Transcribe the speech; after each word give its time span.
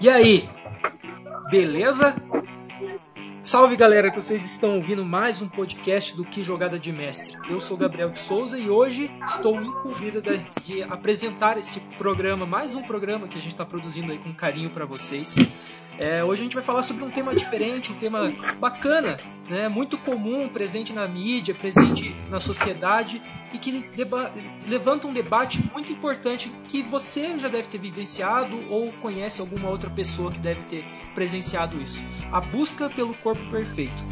E 0.00 0.08
aí, 0.08 0.48
beleza? 1.50 2.14
Salve 3.42 3.76
galera, 3.76 4.10
que 4.10 4.20
vocês 4.20 4.44
estão 4.44 4.76
ouvindo 4.76 5.04
mais 5.04 5.42
um 5.42 5.48
podcast 5.48 6.16
do 6.16 6.24
Que 6.24 6.42
Jogada 6.42 6.78
de 6.78 6.92
Mestre. 6.92 7.36
Eu 7.50 7.60
sou 7.60 7.76
Gabriel 7.76 8.10
de 8.10 8.20
Souza 8.20 8.58
e 8.58 8.70
hoje 8.70 9.10
estou 9.24 9.60
incumbido 9.60 10.22
de 10.64 10.82
apresentar 10.84 11.58
esse 11.58 11.80
programa, 11.98 12.46
mais 12.46 12.74
um 12.74 12.82
programa 12.82 13.26
que 13.26 13.36
a 13.36 13.40
gente 13.40 13.52
está 13.52 13.64
produzindo 13.64 14.12
aí 14.12 14.18
com 14.18 14.32
carinho 14.32 14.70
para 14.70 14.84
vocês. 14.84 15.34
É, 15.98 16.22
hoje 16.22 16.42
a 16.42 16.44
gente 16.44 16.54
vai 16.54 16.62
falar 16.62 16.82
sobre 16.82 17.04
um 17.04 17.10
tema 17.10 17.34
diferente, 17.34 17.92
um 17.92 17.98
tema 17.98 18.32
bacana, 18.60 19.16
né, 19.48 19.68
muito 19.68 19.98
comum, 19.98 20.48
presente 20.48 20.92
na 20.92 21.06
mídia, 21.06 21.54
presente 21.54 22.14
na 22.30 22.40
sociedade 22.40 23.20
e 23.52 23.58
que 23.58 23.84
levanta 24.66 25.06
um 25.06 25.12
debate 25.12 25.62
muito 25.72 25.92
importante 25.92 26.50
que 26.68 26.82
você 26.82 27.38
já 27.38 27.48
deve 27.48 27.68
ter 27.68 27.78
vivenciado 27.78 28.62
ou 28.70 28.92
conhece 28.94 29.40
alguma 29.40 29.68
outra 29.68 29.90
pessoa 29.90 30.30
que 30.30 30.38
deve 30.38 30.62
ter 30.62 30.84
presenciado 31.14 31.80
isso. 31.80 32.02
A 32.30 32.40
busca 32.40 32.88
pelo 32.88 33.14
corpo 33.14 33.44
perfeito. 33.50 34.04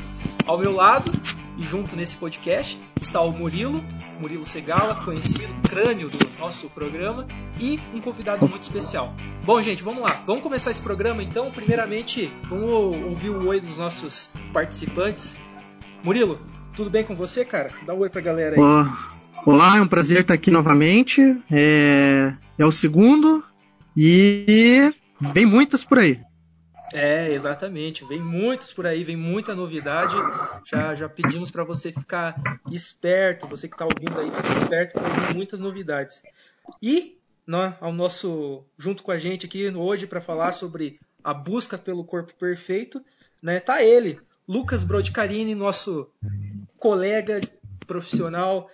Ao 0.47 0.59
meu 0.59 0.73
lado 0.73 1.11
e 1.57 1.63
junto 1.63 1.95
nesse 1.95 2.17
podcast 2.17 2.81
está 3.01 3.21
o 3.21 3.31
Murilo, 3.33 3.85
Murilo 4.19 4.45
Segala, 4.45 5.05
conhecido 5.05 5.53
crânio 5.69 6.09
do 6.09 6.19
nosso 6.39 6.69
programa, 6.71 7.27
e 7.59 7.79
um 7.95 8.01
convidado 8.01 8.49
muito 8.49 8.63
especial. 8.63 9.15
Bom, 9.45 9.61
gente, 9.63 9.83
vamos 9.83 10.03
lá. 10.03 10.23
Vamos 10.27 10.43
começar 10.43 10.71
esse 10.71 10.81
programa 10.81 11.23
então. 11.23 11.51
Primeiramente, 11.51 12.33
vamos 12.49 12.71
ouvir 12.71 13.31
o 13.31 13.47
oi 13.47 13.61
dos 13.61 13.79
nossos 13.79 14.31
participantes. 14.53 15.37
Murilo, 16.03 16.41
tudo 16.75 16.91
bem 16.91 17.05
com 17.05 17.15
você, 17.15 17.45
cara? 17.45 17.73
Dá 17.87 17.95
um 17.95 17.99
oi 17.99 18.09
pra 18.09 18.21
galera 18.21 18.57
aí. 18.57 18.61
Olá, 18.61 19.20
Olá 19.47 19.79
é 19.79 19.81
um 19.81 19.89
prazer 19.89 20.21
estar 20.21 20.35
aqui 20.35 20.51
novamente. 20.51 21.21
É, 21.51 22.35
é 22.59 22.67
o 22.67 22.71
segundo 22.71 23.43
e 23.97 24.93
vem 25.33 25.47
muitos 25.47 25.83
por 25.83 25.99
aí. 25.99 26.21
É, 26.93 27.33
exatamente. 27.33 28.05
Vem 28.05 28.21
muitos 28.21 28.71
por 28.71 28.87
aí, 28.87 29.03
vem 29.03 29.17
muita 29.17 29.55
novidade. 29.55 30.15
Já, 30.65 30.95
já 30.95 31.09
pedimos 31.09 31.51
para 31.51 31.65
você 31.65 31.91
ficar 31.91 32.37
esperto, 32.71 33.47
você 33.47 33.67
que 33.67 33.75
está 33.75 33.87
ouvindo 33.87 34.21
aí, 34.21 34.31
fique 34.31 34.63
esperto 34.63 34.95
que 34.95 35.27
vem 35.27 35.37
muitas 35.37 35.59
novidades. 35.59 36.23
E 36.83 37.17
ao 37.81 37.93
nosso, 37.93 38.65
junto 38.79 39.03
com 39.03 39.11
a 39.11 39.19
gente 39.19 39.47
aqui 39.47 39.69
hoje 39.71 40.07
para 40.07 40.21
falar 40.21 40.53
sobre 40.53 41.01
a 41.25 41.33
busca 41.33 41.79
pelo 41.79 42.05
corpo 42.05 42.35
perfeito, 42.35 43.03
né, 43.43 43.59
tá 43.59 43.83
ele, 43.83 44.21
Lucas 44.47 44.85
Brodcarini, 44.85 45.55
nosso 45.55 46.09
colega 46.79 47.41
profissional, 47.87 48.71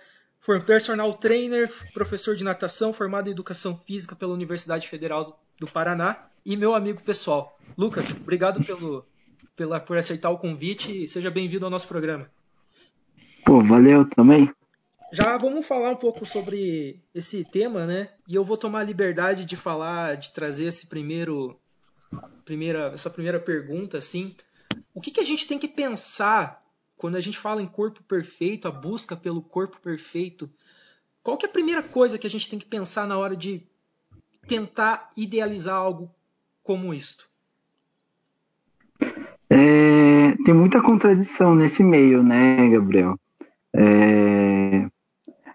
personal 0.65 1.13
trainer, 1.13 1.69
professor 1.93 2.35
de 2.35 2.43
natação, 2.43 2.93
formado 2.93 3.27
em 3.27 3.31
educação 3.31 3.77
física 3.85 4.15
pela 4.15 4.33
Universidade 4.33 4.87
Federal 4.87 5.41
do 5.59 5.67
Paraná 5.67 6.17
e 6.45 6.55
meu 6.55 6.73
amigo 6.73 7.01
pessoal. 7.01 7.59
Lucas, 7.77 8.15
obrigado 8.21 8.63
pelo, 8.63 9.05
pela, 9.55 9.79
por 9.79 9.97
aceitar 9.97 10.29
o 10.29 10.37
convite 10.37 11.03
e 11.03 11.07
seja 11.07 11.29
bem-vindo 11.29 11.65
ao 11.65 11.71
nosso 11.71 11.87
programa. 11.87 12.29
Pô, 13.45 13.61
valeu 13.61 14.07
também. 14.09 14.49
Já 15.11 15.37
vamos 15.37 15.65
falar 15.65 15.91
um 15.91 15.95
pouco 15.95 16.25
sobre 16.25 17.01
esse 17.15 17.45
tema, 17.45 17.85
né? 17.85 18.09
E 18.27 18.35
eu 18.35 18.43
vou 18.43 18.57
tomar 18.57 18.79
a 18.79 18.83
liberdade 18.83 19.45
de 19.45 19.55
falar, 19.55 20.15
de 20.15 20.31
trazer 20.31 20.67
esse 20.67 20.87
primeiro, 20.87 21.57
primeira, 22.43 22.91
essa 22.93 23.09
primeira 23.09 23.39
pergunta, 23.39 23.97
assim. 23.97 24.35
O 24.93 24.99
que, 24.99 25.11
que 25.11 25.21
a 25.21 25.25
gente 25.25 25.47
tem 25.47 25.57
que 25.57 25.67
pensar 25.67 26.61
quando 26.97 27.15
a 27.15 27.21
gente 27.21 27.37
fala 27.37 27.61
em 27.61 27.67
corpo 27.67 28.03
perfeito, 28.03 28.67
a 28.67 28.71
busca 28.71 29.15
pelo 29.15 29.41
corpo 29.41 29.79
perfeito? 29.79 30.49
Qual 31.21 31.37
que 31.37 31.45
é 31.45 31.49
a 31.49 31.51
primeira 31.51 31.83
coisa 31.83 32.17
que 32.17 32.25
a 32.25 32.29
gente 32.29 32.49
tem 32.49 32.57
que 32.57 32.65
pensar 32.65 33.07
na 33.07 33.17
hora 33.17 33.35
de 33.35 33.61
tentar 34.47 35.11
idealizar 35.15 35.75
algo 35.75 36.09
como 36.63 36.93
isto? 36.93 37.29
É, 39.49 40.35
tem 40.43 40.53
muita 40.53 40.81
contradição 40.81 41.55
nesse 41.55 41.83
meio, 41.83 42.23
né, 42.23 42.67
Gabriel? 42.69 43.17
É, 43.73 44.89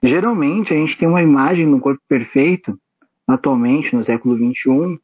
geralmente 0.03 0.73
a 0.73 0.77
gente 0.77 0.97
tem 0.97 1.09
uma 1.09 1.23
imagem 1.23 1.67
no 1.67 1.81
corpo 1.81 2.01
perfeito, 2.09 2.79
atualmente, 3.27 3.97
no 3.97 4.05
século 4.05 4.37
XXI, 4.37 4.99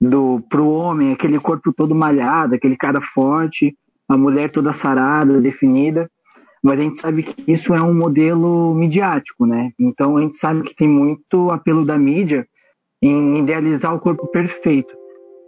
do 0.00 0.40
pro 0.48 0.68
homem, 0.68 1.12
aquele 1.12 1.40
corpo 1.40 1.72
todo 1.72 1.94
malhado, 1.94 2.54
aquele 2.54 2.76
cara 2.76 3.00
forte, 3.00 3.76
a 4.12 4.18
mulher 4.18 4.50
toda 4.50 4.72
sarada, 4.72 5.40
definida, 5.40 6.10
mas 6.62 6.78
a 6.78 6.82
gente 6.82 7.00
sabe 7.00 7.22
que 7.22 7.50
isso 7.50 7.74
é 7.74 7.82
um 7.82 7.94
modelo 7.94 8.74
midiático, 8.74 9.44
né? 9.46 9.72
Então 9.78 10.16
a 10.16 10.20
gente 10.20 10.36
sabe 10.36 10.62
que 10.62 10.74
tem 10.74 10.88
muito 10.88 11.50
apelo 11.50 11.84
da 11.84 11.98
mídia 11.98 12.46
em 13.00 13.38
idealizar 13.38 13.94
o 13.94 13.98
corpo 13.98 14.28
perfeito. 14.28 14.94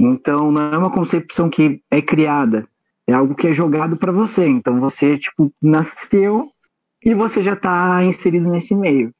Então 0.00 0.50
não 0.50 0.72
é 0.72 0.76
uma 0.76 0.90
concepção 0.90 1.48
que 1.48 1.80
é 1.88 2.02
criada, 2.02 2.66
é 3.06 3.12
algo 3.12 3.34
que 3.34 3.46
é 3.46 3.52
jogado 3.52 3.96
para 3.96 4.10
você. 4.10 4.46
Então 4.46 4.80
você 4.80 5.16
tipo 5.16 5.52
nasceu 5.62 6.50
e 7.04 7.14
você 7.14 7.42
já 7.42 7.52
está 7.52 8.02
inserido 8.02 8.48
nesse 8.48 8.74
meio. 8.74 9.14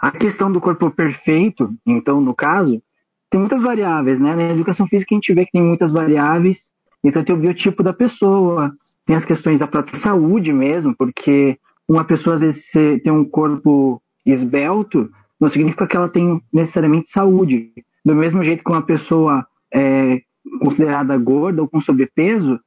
A 0.00 0.10
questão 0.10 0.50
do 0.52 0.60
corpo 0.60 0.90
perfeito, 0.90 1.74
então 1.86 2.20
no 2.20 2.34
caso, 2.34 2.82
tem 3.30 3.40
muitas 3.40 3.62
variáveis, 3.62 4.20
né? 4.20 4.36
Na 4.36 4.50
educação 4.52 4.86
física 4.86 5.14
a 5.14 5.16
gente 5.16 5.32
vê 5.32 5.46
que 5.46 5.52
tem 5.52 5.62
muitas 5.62 5.90
variáveis. 5.90 6.70
Então 7.02 7.22
tem 7.22 7.34
o 7.34 7.38
biotipo 7.38 7.82
da 7.82 7.92
pessoa, 7.92 8.76
tem 9.04 9.16
as 9.16 9.24
questões 9.24 9.58
da 9.58 9.66
própria 9.66 9.98
saúde 9.98 10.52
mesmo, 10.52 10.94
porque 10.94 11.58
uma 11.88 12.04
pessoa 12.04 12.34
às 12.34 12.40
vezes 12.40 12.70
tem 13.02 13.12
um 13.12 13.24
corpo 13.24 14.00
esbelto, 14.24 15.10
não 15.40 15.48
significa 15.48 15.86
que 15.86 15.96
ela 15.96 16.08
tem 16.08 16.40
necessariamente 16.52 17.10
saúde. 17.10 17.72
Do 18.04 18.14
mesmo 18.14 18.42
jeito 18.42 18.62
que 18.62 18.70
uma 18.70 18.82
pessoa 18.82 19.46
é 19.72 20.22
considerada 20.60 21.16
gorda 21.18 21.62
ou 21.62 21.68
com 21.68 21.80
sobrepeso 21.80 22.60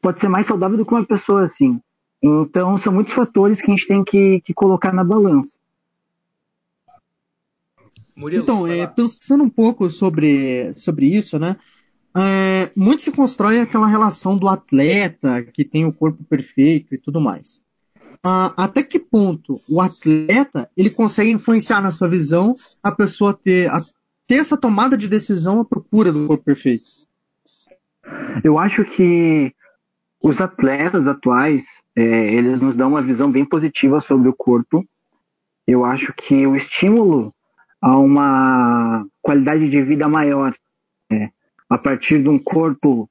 pode 0.00 0.20
ser 0.20 0.28
mais 0.28 0.46
saudável 0.46 0.76
do 0.76 0.84
que 0.84 0.92
uma 0.92 1.04
pessoa 1.04 1.42
assim. 1.42 1.80
Então, 2.22 2.76
são 2.76 2.92
muitos 2.92 3.12
fatores 3.12 3.60
que 3.60 3.70
a 3.70 3.74
gente 3.74 3.86
tem 3.86 4.02
que, 4.02 4.40
que 4.40 4.54
colocar 4.54 4.92
na 4.92 5.04
balança. 5.04 5.58
Murilo, 8.16 8.42
então, 8.42 8.66
é, 8.66 8.86
pensando 8.86 9.44
um 9.44 9.50
pouco 9.50 9.90
sobre, 9.90 10.72
sobre 10.74 11.06
isso, 11.06 11.38
né? 11.38 11.56
É, 12.16 12.70
muito 12.74 13.02
se 13.02 13.12
constrói 13.12 13.60
aquela 13.60 13.86
relação 13.86 14.38
do 14.38 14.48
atleta 14.48 15.42
que 15.42 15.64
tem 15.64 15.84
o 15.84 15.92
corpo 15.92 16.24
perfeito 16.24 16.94
e 16.94 16.98
tudo 16.98 17.20
mais 17.20 17.60
até 18.56 18.82
que 18.82 18.98
ponto 18.98 19.52
o 19.70 19.80
atleta 19.80 20.68
ele 20.76 20.90
consegue 20.90 21.30
influenciar 21.30 21.80
na 21.80 21.92
sua 21.92 22.08
visão 22.08 22.54
a 22.82 22.90
pessoa 22.90 23.32
ter, 23.34 23.70
a, 23.70 23.80
ter 24.26 24.36
essa 24.36 24.56
tomada 24.56 24.96
de 24.96 25.08
decisão 25.08 25.60
à 25.60 25.64
procura 25.64 26.12
do 26.12 26.26
corpo 26.26 26.44
perfeito? 26.44 26.84
Eu 28.42 28.58
acho 28.58 28.84
que 28.84 29.54
os 30.20 30.40
atletas 30.40 31.06
atuais 31.06 31.64
é, 31.94 32.34
eles 32.34 32.60
nos 32.60 32.76
dão 32.76 32.90
uma 32.90 33.02
visão 33.02 33.30
bem 33.30 33.44
positiva 33.44 34.00
sobre 34.00 34.28
o 34.28 34.34
corpo. 34.34 34.84
Eu 35.66 35.84
acho 35.84 36.12
que 36.12 36.46
o 36.46 36.56
estímulo 36.56 37.34
a 37.80 37.96
uma 37.96 39.06
qualidade 39.22 39.68
de 39.68 39.82
vida 39.82 40.08
maior 40.08 40.54
é, 41.10 41.30
a 41.68 41.78
partir 41.78 42.22
de 42.22 42.28
um 42.28 42.38
corpo 42.38 43.08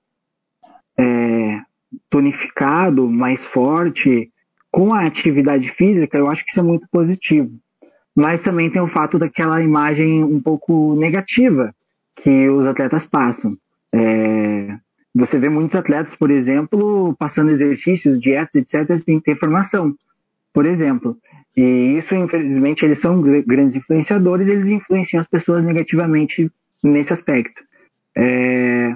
é, 0.97 1.61
tonificado, 2.09 3.09
mais 3.09 3.43
forte, 3.43 4.31
com 4.71 4.93
a 4.93 5.05
atividade 5.05 5.69
física, 5.69 6.17
eu 6.17 6.29
acho 6.29 6.43
que 6.43 6.51
isso 6.51 6.59
é 6.59 6.63
muito 6.63 6.87
positivo. 6.89 7.51
Mas 8.15 8.43
também 8.43 8.69
tem 8.69 8.81
o 8.81 8.87
fato 8.87 9.19
daquela 9.19 9.61
imagem 9.61 10.23
um 10.23 10.41
pouco 10.41 10.95
negativa 10.95 11.73
que 12.15 12.49
os 12.49 12.65
atletas 12.65 13.05
passam. 13.05 13.57
É, 13.93 14.77
você 15.13 15.39
vê 15.39 15.47
muitos 15.47 15.75
atletas, 15.75 16.15
por 16.15 16.31
exemplo, 16.31 17.15
passando 17.17 17.51
exercícios, 17.51 18.19
dietas, 18.19 18.55
etc., 18.55 18.97
sem 18.99 19.19
ter 19.19 19.37
formação, 19.37 19.95
por 20.53 20.65
exemplo. 20.65 21.17
E 21.55 21.95
isso, 21.97 22.13
infelizmente, 22.15 22.83
eles 22.83 22.99
são 22.99 23.21
grandes 23.21 23.77
influenciadores, 23.77 24.47
eles 24.47 24.67
influenciam 24.67 25.21
as 25.21 25.27
pessoas 25.27 25.63
negativamente 25.63 26.51
nesse 26.83 27.13
aspecto. 27.13 27.61
É, 28.17 28.95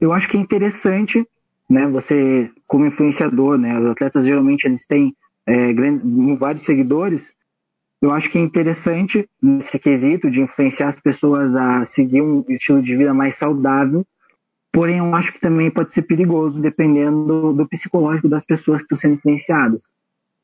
eu 0.00 0.12
acho 0.12 0.28
que 0.28 0.36
é 0.36 0.40
interessante 0.40 1.26
né? 1.70 1.86
Você 1.86 2.50
como 2.66 2.84
influenciador, 2.84 3.56
né? 3.56 3.78
Os 3.78 3.86
atletas 3.86 4.24
geralmente 4.24 4.64
eles 4.64 4.84
têm 4.84 5.14
é, 5.46 5.72
grandes, 5.72 6.02
vários 6.38 6.64
seguidores. 6.64 7.32
Eu 8.02 8.12
acho 8.12 8.28
que 8.28 8.38
é 8.38 8.40
interessante 8.40 9.28
nesse 9.40 9.78
quesito 9.78 10.30
de 10.30 10.40
influenciar 10.40 10.88
as 10.88 10.98
pessoas 10.98 11.54
a 11.54 11.84
seguir 11.84 12.22
um 12.22 12.44
estilo 12.48 12.82
de 12.82 12.96
vida 12.96 13.14
mais 13.14 13.36
saudável. 13.36 14.04
Porém, 14.72 14.98
eu 14.98 15.14
acho 15.14 15.32
que 15.32 15.40
também 15.40 15.70
pode 15.70 15.92
ser 15.92 16.02
perigoso 16.02 16.60
dependendo 16.60 17.52
do, 17.52 17.68
psicológico 17.68 18.28
das 18.28 18.44
pessoas 18.44 18.80
que 18.80 18.84
estão 18.84 18.98
sendo 18.98 19.14
influenciadas. 19.14 19.92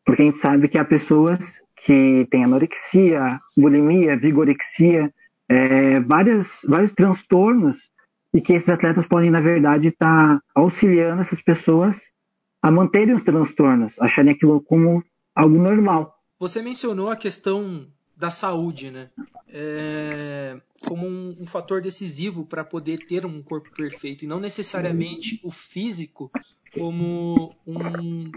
Porque 0.05 0.23
a 0.23 0.25
gente 0.27 0.39
sabe 0.39 0.69
que 0.69 0.79
há 0.79 0.85
pessoas 0.85 1.61
que 1.77 2.27
têm 2.31 2.45
anorexia, 2.45 3.41
bulimia, 3.57 4.17
vigorexia, 4.17 5.13
é, 5.49 6.01
várias, 6.01 6.61
vários 6.69 6.93
transtornos 6.93 7.89
e 8.35 8.41
que 8.41 8.53
esses 8.53 8.69
atletas 8.69 9.07
podem, 9.07 9.31
na 9.31 9.41
verdade, 9.41 9.89
estar 9.89 10.39
tá 10.39 10.43
auxiliando 10.55 11.21
essas 11.21 11.41
pessoas 11.41 12.11
a 12.63 12.71
manterem 12.71 13.15
os 13.15 13.23
transtornos, 13.23 13.99
acharem 14.01 14.33
aquilo 14.33 14.61
como 14.61 15.03
algo 15.35 15.57
normal. 15.57 16.15
Você 16.39 16.63
mencionou 16.63 17.11
a 17.11 17.17
questão 17.17 17.87
da 18.17 18.31
saúde, 18.31 18.91
né? 18.91 19.11
É, 19.49 20.61
como 20.87 21.07
um, 21.07 21.37
um, 21.41 21.47
fator 21.47 21.81
decisivo 21.81 22.45
para 22.45 22.65
poder 22.65 22.99
ter 23.07 23.25
um 23.25 23.43
corpo 23.43 23.71
perfeito 23.75 24.25
e 24.25 24.29
não 24.29 24.41
necessariamente 24.41 25.39
o 25.45 25.51
físico 25.51 26.31
como 26.75 27.55
um 27.67 28.31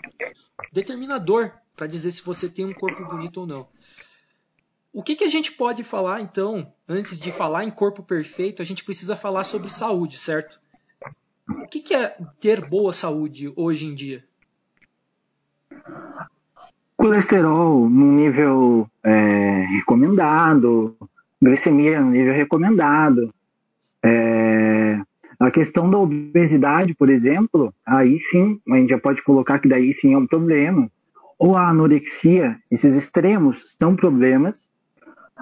determinador 0.72 1.52
para 1.76 1.88
dizer 1.88 2.12
se 2.12 2.22
você 2.22 2.50
tem 2.50 2.66
um 2.66 2.74
corpo 2.74 3.04
bonito 3.06 3.42
ou 3.42 3.48
não. 3.48 3.68
O 4.92 5.04
que, 5.04 5.16
que 5.16 5.24
a 5.24 5.30
gente 5.30 5.52
pode 5.52 5.84
falar 5.84 6.22
então, 6.22 6.74
antes 6.88 7.20
de 7.20 7.32
falar 7.32 7.64
em 7.64 7.72
corpo 7.72 8.02
perfeito, 8.02 8.62
a 8.62 8.66
gente 8.66 8.84
precisa 8.84 9.16
falar 9.16 9.44
sobre 9.44 9.70
saúde, 9.70 10.18
certo? 10.18 10.60
O 11.48 11.68
que, 11.68 11.80
que 11.80 11.94
é 11.94 12.18
ter 12.40 12.68
boa 12.68 12.92
saúde 12.92 13.52
hoje 13.56 13.86
em 13.86 13.94
dia? 13.94 14.24
colesterol 17.00 17.90
no 17.90 18.12
nível 18.12 18.86
é, 19.02 19.66
recomendado, 19.78 20.98
glicemia 21.42 22.02
no 22.02 22.12
nível 22.12 22.34
recomendado. 22.34 23.34
É, 24.04 25.00
a 25.40 25.50
questão 25.50 25.90
da 25.90 25.98
obesidade, 25.98 26.94
por 26.94 27.10
exemplo, 27.10 27.74
aí 27.86 28.18
sim, 28.18 28.60
a 28.70 28.76
gente 28.76 28.90
já 28.90 29.00
pode 29.00 29.24
colocar 29.24 29.60
que 29.60 29.70
daí 29.70 29.94
sim 29.94 30.14
é 30.14 30.18
um 30.18 30.28
problema. 30.28 30.92
Ou 31.38 31.56
a 31.56 31.70
anorexia, 31.70 32.58
esses 32.70 32.94
extremos 32.98 33.78
são 33.80 33.96
problemas. 33.96 34.70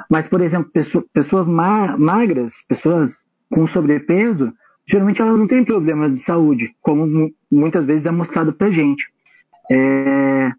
Mas, 0.09 0.27
por 0.27 0.41
exemplo, 0.41 0.71
pessoas 1.13 1.47
magras, 1.47 2.63
pessoas 2.67 3.19
com 3.49 3.65
sobrepeso, 3.65 4.53
geralmente 4.85 5.21
elas 5.21 5.37
não 5.37 5.47
têm 5.47 5.63
problemas 5.63 6.13
de 6.13 6.19
saúde, 6.19 6.75
como 6.81 7.31
muitas 7.51 7.85
vezes 7.85 8.05
é 8.05 8.11
mostrado 8.11 8.53
pra 8.53 8.71
gente. 8.71 9.07
É, 9.69 10.51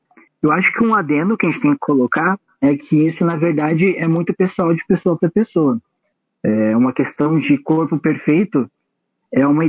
eu 0.42 0.50
acho 0.52 0.72
que 0.72 0.82
um 0.82 0.94
adendo 0.94 1.36
que 1.36 1.46
a 1.46 1.50
gente 1.50 1.60
tem 1.60 1.72
que 1.72 1.78
colocar 1.78 2.38
é 2.60 2.76
que 2.76 3.06
isso, 3.06 3.24
na 3.24 3.36
verdade, 3.36 3.96
é 3.96 4.06
muito 4.08 4.34
pessoal 4.34 4.74
de 4.74 4.84
pessoa 4.86 5.16
para 5.16 5.30
pessoa. 5.30 5.80
É 6.42 6.76
uma 6.76 6.92
questão 6.92 7.38
de 7.38 7.56
corpo 7.58 7.98
perfeito 7.98 8.70
é 9.32 9.46
uma, 9.46 9.62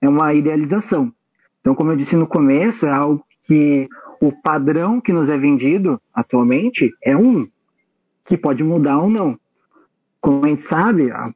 é 0.00 0.08
uma 0.08 0.34
idealização. 0.34 1.12
Então, 1.60 1.74
como 1.74 1.92
eu 1.92 1.96
disse 1.96 2.16
no 2.16 2.26
começo, 2.26 2.86
é 2.86 2.90
algo 2.90 3.24
que 3.42 3.88
o 4.20 4.32
padrão 4.32 5.00
que 5.00 5.12
nos 5.12 5.28
é 5.28 5.36
vendido 5.36 6.00
atualmente 6.12 6.92
é 7.02 7.16
um, 7.16 7.48
que 8.24 8.36
pode 8.36 8.64
mudar 8.64 8.98
ou 8.98 9.08
não. 9.08 9.38
Como 10.20 10.44
a 10.44 10.48
gente 10.48 10.62
sabe, 10.62 11.10
há 11.10 11.32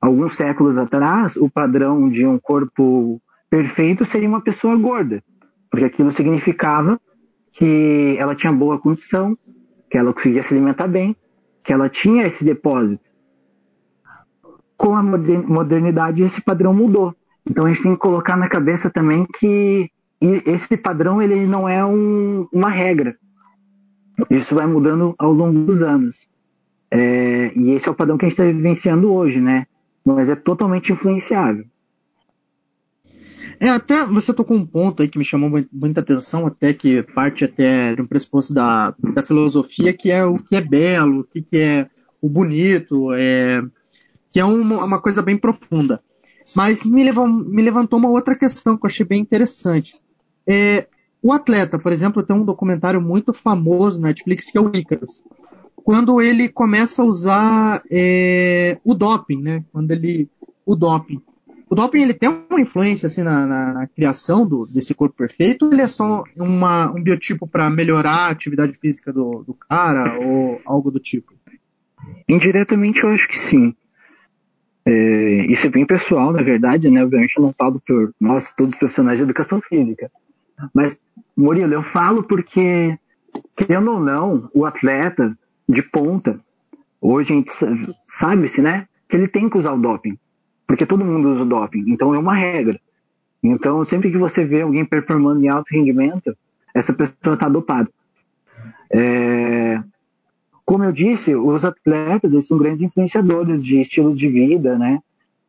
alguns 0.00 0.36
séculos 0.36 0.76
atrás, 0.76 1.36
o 1.36 1.48
padrão 1.48 2.08
de 2.08 2.26
um 2.26 2.38
corpo 2.38 3.20
perfeito 3.48 4.04
seria 4.04 4.28
uma 4.28 4.40
pessoa 4.40 4.76
gorda, 4.76 5.22
porque 5.70 5.86
aquilo 5.86 6.12
significava 6.12 7.00
que 7.52 8.16
ela 8.18 8.34
tinha 8.34 8.52
boa 8.52 8.78
condição, 8.78 9.36
que 9.90 9.96
ela 9.96 10.12
conseguia 10.12 10.42
se 10.42 10.52
alimentar 10.52 10.86
bem, 10.86 11.16
que 11.64 11.72
ela 11.72 11.88
tinha 11.88 12.26
esse 12.26 12.44
depósito. 12.44 13.02
Com 14.76 14.94
a 14.94 15.02
modernidade, 15.02 16.22
esse 16.22 16.40
padrão 16.40 16.72
mudou. 16.72 17.14
Então 17.48 17.64
a 17.64 17.68
gente 17.68 17.82
tem 17.82 17.94
que 17.94 17.98
colocar 17.98 18.36
na 18.36 18.48
cabeça 18.48 18.90
também 18.90 19.26
que 19.38 19.90
esse 20.20 20.76
padrão 20.76 21.20
ele 21.22 21.46
não 21.46 21.68
é 21.68 21.84
um, 21.84 22.46
uma 22.52 22.68
regra. 22.68 23.16
Isso 24.30 24.54
vai 24.54 24.66
mudando 24.66 25.14
ao 25.18 25.32
longo 25.32 25.60
dos 25.64 25.82
anos. 25.82 26.28
É, 26.90 27.52
e 27.54 27.72
esse 27.72 27.88
é 27.88 27.90
o 27.90 27.94
padrão 27.94 28.16
que 28.16 28.24
a 28.24 28.28
gente 28.28 28.40
está 28.40 28.44
vivenciando 28.44 29.12
hoje, 29.12 29.40
né? 29.40 29.66
Mas 30.04 30.30
é 30.30 30.34
totalmente 30.34 30.92
influenciável. 30.92 31.64
É, 33.60 33.68
até 33.68 34.06
você 34.06 34.32
tocou 34.32 34.56
um 34.56 34.64
ponto 34.64 35.02
aí 35.02 35.08
que 35.08 35.18
me 35.18 35.24
chamou 35.24 35.50
muita 35.72 36.00
atenção, 36.00 36.46
até 36.46 36.72
que 36.72 37.02
parte 37.02 37.44
até 37.44 37.94
de 37.94 38.00
um 38.00 38.06
pressuposto 38.06 38.54
da, 38.54 38.94
da 39.14 39.22
filosofia, 39.22 39.92
que 39.92 40.10
é 40.10 40.24
o 40.24 40.38
que 40.38 40.54
é 40.54 40.60
belo, 40.60 41.20
o 41.20 41.24
que, 41.24 41.42
que 41.42 41.56
é 41.56 41.90
o 42.22 42.28
bonito, 42.28 43.12
é, 43.14 43.60
que 44.30 44.38
é 44.38 44.44
uma, 44.44 44.84
uma 44.84 45.00
coisa 45.00 45.22
bem 45.22 45.36
profunda. 45.36 46.00
Mas 46.54 46.84
me, 46.84 47.02
levou, 47.02 47.26
me 47.26 47.62
levantou 47.62 47.98
uma 47.98 48.08
outra 48.08 48.36
questão 48.36 48.76
que 48.76 48.86
eu 48.86 48.88
achei 48.88 49.04
bem 49.04 49.20
interessante. 49.20 49.92
É, 50.48 50.86
o 51.22 51.32
atleta, 51.32 51.78
por 51.78 51.92
exemplo, 51.92 52.22
tem 52.22 52.36
um 52.36 52.44
documentário 52.44 53.00
muito 53.00 53.32
famoso 53.32 54.00
na 54.00 54.08
Netflix 54.08 54.50
que 54.50 54.58
é 54.58 54.60
o 54.60 54.70
Icarus. 54.74 55.22
Quando 55.76 56.20
ele 56.20 56.48
começa 56.48 57.02
a 57.02 57.04
usar 57.04 57.82
é, 57.90 58.78
o 58.84 58.94
doping, 58.94 59.40
né? 59.40 59.64
Quando 59.72 59.90
ele. 59.90 60.28
O 60.66 60.76
doping 60.76 61.22
o 61.70 61.74
doping 61.74 62.00
ele 62.00 62.14
tem 62.14 62.28
uma 62.28 62.60
influência 62.60 63.06
assim 63.06 63.22
na, 63.22 63.46
na, 63.46 63.72
na 63.74 63.86
criação 63.86 64.48
do, 64.48 64.66
desse 64.66 64.94
corpo 64.94 65.16
perfeito 65.16 65.68
ele 65.70 65.82
é 65.82 65.86
só 65.86 66.24
uma, 66.34 66.90
um 66.90 67.02
biotipo 67.02 67.46
para 67.46 67.68
melhorar 67.68 68.28
a 68.28 68.30
atividade 68.30 68.72
física 68.80 69.12
do, 69.12 69.44
do, 69.46 69.54
cara 69.54 70.18
ou 70.18 70.60
algo 70.64 70.90
do 70.90 70.98
tipo? 70.98 71.34
Indiretamente 72.28 73.02
eu 73.02 73.10
acho 73.10 73.28
que 73.28 73.38
sim. 73.38 73.74
É, 74.86 75.46
isso 75.46 75.66
é 75.66 75.70
bem 75.70 75.84
pessoal, 75.84 76.32
na 76.32 76.40
verdade, 76.40 76.88
né? 76.88 77.04
Obviamente 77.04 77.38
não 77.38 77.52
falo 77.52 77.82
por 77.86 78.14
nós, 78.18 78.52
todos 78.52 78.72
os 78.72 78.78
profissionais 78.78 79.18
de 79.18 79.24
educação 79.24 79.60
física. 79.60 80.10
Mas, 80.74 80.98
Murilo, 81.36 81.72
eu 81.72 81.82
falo 81.82 82.22
porque, 82.22 82.98
querendo 83.56 83.92
ou 83.92 84.00
não, 84.00 84.50
o 84.54 84.64
atleta 84.64 85.36
de 85.68 85.82
ponta, 85.82 86.40
hoje 87.00 87.32
a 87.32 87.36
gente 87.36 87.50
sabe-se, 88.08 88.60
né? 88.60 88.86
Que 89.08 89.16
ele 89.16 89.28
tem 89.28 89.48
que 89.48 89.58
usar 89.58 89.72
o 89.72 89.78
doping 89.78 90.18
porque 90.68 90.84
todo 90.84 91.04
mundo 91.04 91.30
usa 91.30 91.42
o 91.42 91.46
doping, 91.46 91.84
então 91.88 92.14
é 92.14 92.18
uma 92.18 92.34
regra. 92.34 92.78
Então, 93.42 93.82
sempre 93.84 94.10
que 94.10 94.18
você 94.18 94.44
vê 94.44 94.60
alguém 94.60 94.84
performando 94.84 95.42
em 95.42 95.48
alto 95.48 95.68
rendimento, 95.70 96.36
essa 96.74 96.92
pessoa 96.92 97.34
está 97.34 97.48
dopada. 97.48 97.90
É... 98.92 99.82
Como 100.66 100.84
eu 100.84 100.92
disse, 100.92 101.34
os 101.34 101.64
atletas 101.64 102.34
eles 102.34 102.46
são 102.46 102.58
grandes 102.58 102.82
influenciadores 102.82 103.64
de 103.64 103.80
estilos 103.80 104.18
de 104.18 104.28
vida, 104.28 104.76
né? 104.76 105.00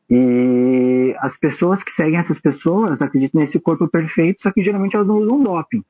E 0.10 1.16
as 1.20 1.38
pessoas 1.38 1.84
que 1.84 1.92
seguem 1.92 2.18
essas 2.18 2.40
pessoas 2.40 3.02
acreditam 3.02 3.40
nesse 3.40 3.60
corpo 3.60 3.88
perfeito, 3.88 4.42
só 4.42 4.52
que 4.52 4.64
geralmente 4.64 4.96
elas 4.96 5.08
não 5.08 5.18
usam 5.18 5.44
doping, 5.44 5.84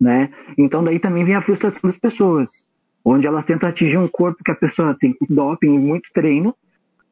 né? 0.00 0.30
Então 0.56 0.84
daí 0.84 0.98
também 1.00 1.24
vem 1.24 1.34
a 1.34 1.40
frustração 1.40 1.80
das 1.82 1.96
pessoas, 1.96 2.64
onde 3.04 3.26
elas 3.26 3.44
tentam 3.44 3.68
atingir 3.68 3.98
um 3.98 4.06
corpo 4.06 4.44
que 4.44 4.50
a 4.50 4.54
pessoa 4.54 4.96
tem 4.98 5.16
doping 5.28 5.74
e 5.74 5.78
muito 5.78 6.10
treino, 6.12 6.54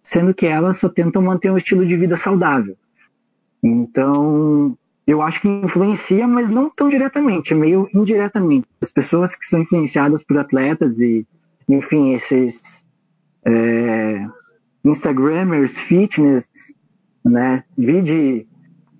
sendo 0.04 0.32
que 0.32 0.46
elas 0.46 0.76
só 0.76 0.88
tentam 0.88 1.20
manter 1.20 1.50
um 1.50 1.56
estilo 1.56 1.84
de 1.84 1.96
vida 1.96 2.16
saudável. 2.16 2.76
Então, 3.60 4.76
eu 5.06 5.20
acho 5.20 5.40
que 5.40 5.48
influencia, 5.48 6.26
mas 6.28 6.48
não 6.48 6.70
tão 6.70 6.88
diretamente, 6.88 7.52
é 7.52 7.56
meio 7.56 7.88
indiretamente. 7.92 8.68
As 8.80 8.90
pessoas 8.90 9.34
que 9.34 9.46
são 9.46 9.60
influenciadas 9.60 10.22
por 10.22 10.38
atletas 10.38 11.00
e, 11.00 11.26
enfim, 11.68 12.14
esses 12.14 12.86
é, 13.44 14.26
Instagramers, 14.84 15.78
fitness, 15.78 16.48
né, 17.24 17.64
vide 17.76 18.46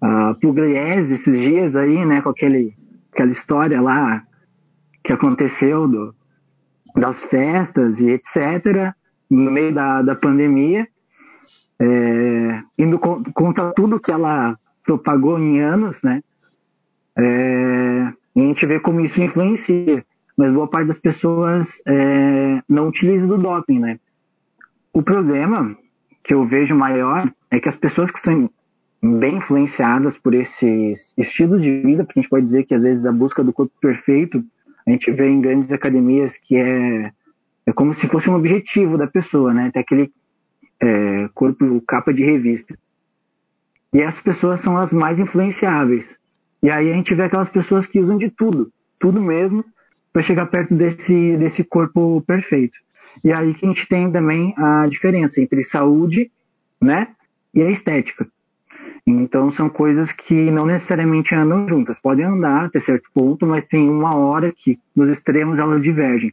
uh, 0.02 0.34
Pugliese 0.40 1.14
esses 1.14 1.40
dias 1.40 1.74
aí, 1.74 2.04
né, 2.04 2.20
com 2.22 2.30
aquele, 2.30 2.74
aquela 3.12 3.30
história 3.30 3.80
lá 3.80 4.22
que 5.02 5.12
aconteceu 5.12 5.88
do, 5.88 6.14
das 6.94 7.22
festas 7.22 7.98
e 8.00 8.10
etc., 8.10 8.94
no 9.28 9.50
meio 9.50 9.74
da, 9.74 10.02
da 10.02 10.14
pandemia, 10.14 10.86
é, 11.80 12.62
indo 12.78 12.98
contra 12.98 13.72
tudo 13.72 13.98
que 13.98 14.10
ela 14.10 14.58
propagou 14.84 15.38
em 15.38 15.60
anos, 15.60 16.02
né? 16.02 16.22
É, 17.16 18.12
e 18.36 18.40
a 18.40 18.44
gente 18.44 18.66
vê 18.66 18.78
como 18.78 19.00
isso 19.00 19.22
influencia. 19.22 20.04
Mas 20.36 20.50
boa 20.50 20.68
parte 20.68 20.88
das 20.88 20.98
pessoas 20.98 21.82
é, 21.86 22.62
não 22.68 22.88
utiliza 22.88 23.26
do 23.26 23.38
doping, 23.38 23.78
né? 23.78 23.98
O 24.92 25.02
problema 25.02 25.76
que 26.22 26.34
eu 26.34 26.46
vejo 26.46 26.74
maior 26.74 27.30
é 27.50 27.58
que 27.58 27.68
as 27.68 27.76
pessoas 27.76 28.10
que 28.10 28.20
são 28.20 28.50
bem 29.02 29.36
influenciadas 29.36 30.16
por 30.16 30.34
esses 30.34 31.12
estilos 31.16 31.60
de 31.62 31.80
vida, 31.80 32.04
porque 32.04 32.20
a 32.20 32.22
gente 32.22 32.30
pode 32.30 32.44
dizer 32.44 32.64
que 32.64 32.74
às 32.74 32.82
vezes 32.82 33.04
a 33.04 33.10
busca 33.10 33.42
do 33.42 33.52
corpo 33.52 33.72
perfeito, 33.80 34.44
a 34.86 34.90
gente 34.90 35.10
vê 35.10 35.28
em 35.28 35.40
grandes 35.40 35.72
academias 35.72 36.36
que 36.36 36.56
é, 36.56 37.12
é 37.66 37.72
como 37.72 37.94
se 37.94 38.06
fosse 38.06 38.28
um 38.28 38.34
objetivo 38.34 38.98
da 38.98 39.06
pessoa, 39.06 39.52
né? 39.52 39.70
Tem 39.72 39.80
aquele 39.80 40.12
é, 40.78 41.28
corpo 41.34 41.80
capa 41.80 42.12
de 42.12 42.22
revista. 42.22 42.78
E 43.92 44.00
essas 44.00 44.20
pessoas 44.20 44.60
são 44.60 44.76
as 44.76 44.92
mais 44.92 45.18
influenciáveis. 45.18 46.16
E 46.62 46.70
aí 46.70 46.90
a 46.90 46.94
gente 46.94 47.14
vê 47.14 47.24
aquelas 47.24 47.48
pessoas 47.48 47.86
que 47.86 47.98
usam 47.98 48.16
de 48.16 48.30
tudo, 48.30 48.72
tudo 48.98 49.20
mesmo, 49.20 49.64
para 50.12 50.22
chegar 50.22 50.46
perto 50.46 50.74
desse, 50.74 51.36
desse 51.36 51.64
corpo 51.64 52.22
perfeito. 52.26 52.78
E 53.24 53.32
aí 53.32 53.54
que 53.54 53.64
a 53.64 53.68
gente 53.68 53.86
tem 53.86 54.10
também 54.10 54.54
a 54.56 54.86
diferença 54.86 55.40
entre 55.40 55.62
saúde, 55.62 56.30
né, 56.80 57.08
e 57.54 57.62
a 57.62 57.70
estética. 57.70 58.26
Então 59.06 59.50
são 59.50 59.68
coisas 59.68 60.12
que 60.12 60.34
não 60.50 60.64
necessariamente 60.64 61.34
andam 61.34 61.66
juntas, 61.66 61.98
podem 61.98 62.24
andar 62.24 62.66
até 62.66 62.78
certo 62.78 63.10
ponto, 63.12 63.46
mas 63.46 63.64
tem 63.64 63.88
uma 63.88 64.14
hora 64.14 64.52
que 64.52 64.78
nos 64.94 65.08
extremos 65.08 65.58
elas 65.58 65.82
divergem. 65.82 66.32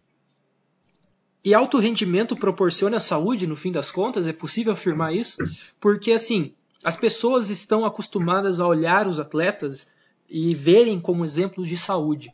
E 1.44 1.54
alto 1.54 1.80
rendimento 1.80 2.36
proporciona 2.36 3.00
saúde, 3.00 3.48
no 3.48 3.56
fim 3.56 3.72
das 3.72 3.92
contas? 3.92 4.28
É 4.28 4.34
possível 4.34 4.74
afirmar 4.74 5.16
isso? 5.16 5.38
Porque, 5.80 6.12
assim, 6.12 6.54
as 6.84 6.96
pessoas 6.96 7.50
estão 7.50 7.86
acostumadas 7.86 8.60
a 8.60 8.68
olhar 8.68 9.08
os 9.08 9.20
atletas 9.20 9.90
e 10.30 10.54
verem 10.54 11.00
como 11.00 11.24
exemplos 11.24 11.68
de 11.68 11.78
saúde. 11.78 12.32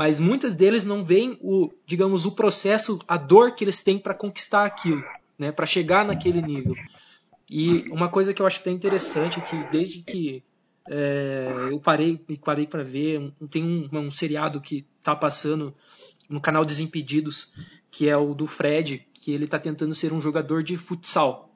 Mas 0.00 0.18
muitos 0.18 0.54
deles 0.54 0.82
não 0.82 1.04
veem 1.04 1.38
o, 1.42 1.70
digamos, 1.84 2.24
o 2.24 2.32
processo, 2.32 2.98
a 3.06 3.18
dor 3.18 3.54
que 3.54 3.62
eles 3.62 3.82
têm 3.82 3.98
para 3.98 4.14
conquistar 4.14 4.64
aquilo, 4.64 5.04
né, 5.38 5.52
para 5.52 5.66
chegar 5.66 6.06
naquele 6.06 6.40
nível. 6.40 6.74
E 7.50 7.84
uma 7.90 8.08
coisa 8.08 8.32
que 8.32 8.40
eu 8.40 8.46
acho 8.46 8.60
até 8.60 8.70
interessante 8.70 9.40
é 9.40 9.42
que 9.42 9.62
desde 9.70 9.98
que 9.98 10.42
é, 10.88 11.68
eu 11.70 11.78
parei, 11.78 12.18
parei 12.42 12.66
para 12.66 12.82
ver, 12.82 13.30
tem 13.50 13.62
um, 13.62 13.90
um 13.92 14.10
seriado 14.10 14.58
que 14.58 14.86
está 14.98 15.14
passando 15.14 15.74
no 16.30 16.40
canal 16.40 16.64
Desimpedidos, 16.64 17.52
que 17.90 18.08
é 18.08 18.16
o 18.16 18.32
do 18.32 18.46
Fred, 18.46 19.06
que 19.12 19.32
ele 19.32 19.44
está 19.44 19.58
tentando 19.58 19.94
ser 19.94 20.14
um 20.14 20.20
jogador 20.20 20.62
de 20.62 20.78
futsal. 20.78 21.54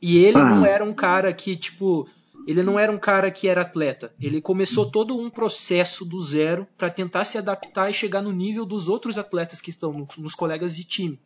E 0.00 0.18
ele 0.18 0.38
ah. 0.38 0.44
não 0.44 0.64
era 0.64 0.84
um 0.84 0.94
cara 0.94 1.32
que, 1.32 1.56
tipo, 1.56 2.08
ele 2.46 2.62
não 2.62 2.78
era 2.78 2.90
um 2.90 2.98
cara 2.98 3.30
que 3.30 3.48
era 3.48 3.62
atleta. 3.62 4.12
Ele 4.20 4.40
começou 4.40 4.90
todo 4.90 5.16
um 5.16 5.30
processo 5.30 6.04
do 6.04 6.20
zero 6.20 6.66
para 6.76 6.90
tentar 6.90 7.24
se 7.24 7.38
adaptar 7.38 7.90
e 7.90 7.94
chegar 7.94 8.22
no 8.22 8.32
nível 8.32 8.64
dos 8.66 8.88
outros 8.88 9.18
atletas 9.18 9.60
que 9.60 9.70
estão 9.70 10.06
nos, 10.18 10.34
colegas 10.34 10.74
de 10.74 10.84
time. 10.84 11.20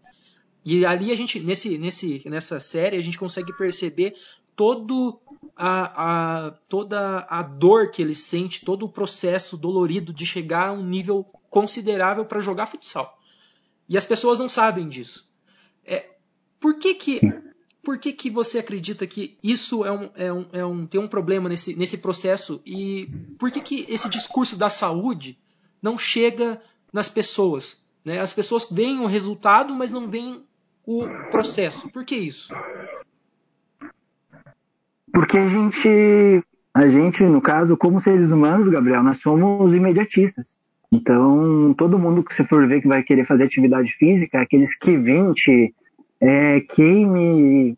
E 0.65 0.85
ali 0.85 1.13
a 1.13 1.17
gente, 1.17 1.39
nesse, 1.41 1.79
nesse, 1.79 2.23
nessa 2.29 2.61
série, 2.61 2.97
a 2.97 3.03
gente 3.03 3.19
consegue 3.19 3.57
perceber 3.57 4.15
todo 4.55 5.21
a, 5.57 6.47
a, 6.47 6.51
toda 6.69 7.27
a 7.31 7.43
dor 7.43 7.91
que 7.91 8.03
ele 8.03 8.15
sente, 8.15 8.65
todo 8.65 8.85
o 8.85 8.89
processo 8.89 9.57
dolorido 9.57 10.13
de 10.13 10.27
chegar 10.27 10.69
a 10.69 10.73
um 10.73 10.85
nível 10.85 11.25
considerável 11.49 12.25
para 12.25 12.41
jogar 12.41 12.67
futsal. 12.67 13.19
E 13.89 13.97
as 13.97 14.05
pessoas 14.05 14.39
não 14.39 14.49
sabem 14.49 14.89
disso. 14.89 15.29
É, 15.85 16.11
por 16.59 16.79
que 16.79 16.95
que 16.95 17.21
por 17.87 17.99
que, 17.99 18.13
que 18.13 18.29
você 18.29 18.59
acredita 18.59 19.07
que 19.07 19.39
isso 19.41 19.85
é 19.85 19.93
um, 19.93 20.11
é 20.17 20.33
um, 20.33 20.47
é 20.53 20.65
um, 20.65 20.85
tem 20.85 21.01
um 21.01 21.07
problema 21.07 21.49
nesse, 21.49 21.79
nesse 21.79 21.99
processo 21.99 22.61
e 22.67 23.09
por 23.39 23.49
que, 23.49 23.61
que 23.61 23.87
esse 23.89 24.09
discurso 24.09 24.59
da 24.59 24.69
saúde 24.69 25.39
não 25.81 25.97
chega 25.97 26.61
nas 26.93 27.09
pessoas? 27.09 27.87
Né? 28.05 28.19
As 28.19 28.35
pessoas 28.35 28.67
veem 28.69 28.99
o 28.99 29.07
resultado, 29.07 29.73
mas 29.73 29.93
não 29.93 30.11
veem 30.11 30.43
o 30.85 31.07
processo. 31.31 31.89
Por 31.91 32.05
que 32.05 32.17
isso? 32.17 32.53
Porque 35.13 35.39
a 35.39 35.47
gente, 35.47 36.43
a 36.75 36.89
gente, 36.89 37.23
no 37.23 37.41
caso, 37.41 37.77
como 37.77 38.01
seres 38.01 38.33
humanos, 38.33 38.67
Gabriel, 38.67 39.05
nós 39.05 39.21
somos 39.21 39.73
imediatistas. 39.73 40.59
Então, 40.91 41.73
todo 41.79 42.01
mundo 42.01 42.25
que 42.25 42.35
você 42.35 42.43
for 42.43 42.67
ver 42.67 42.81
que 42.81 42.89
vai 42.89 43.05
querer 43.05 43.23
fazer 43.23 43.45
atividade 43.45 43.93
física, 43.93 44.41
aqueles 44.41 44.77
que 44.77 44.99
20 44.99 45.73
é, 46.21 46.61
queime 46.61 47.77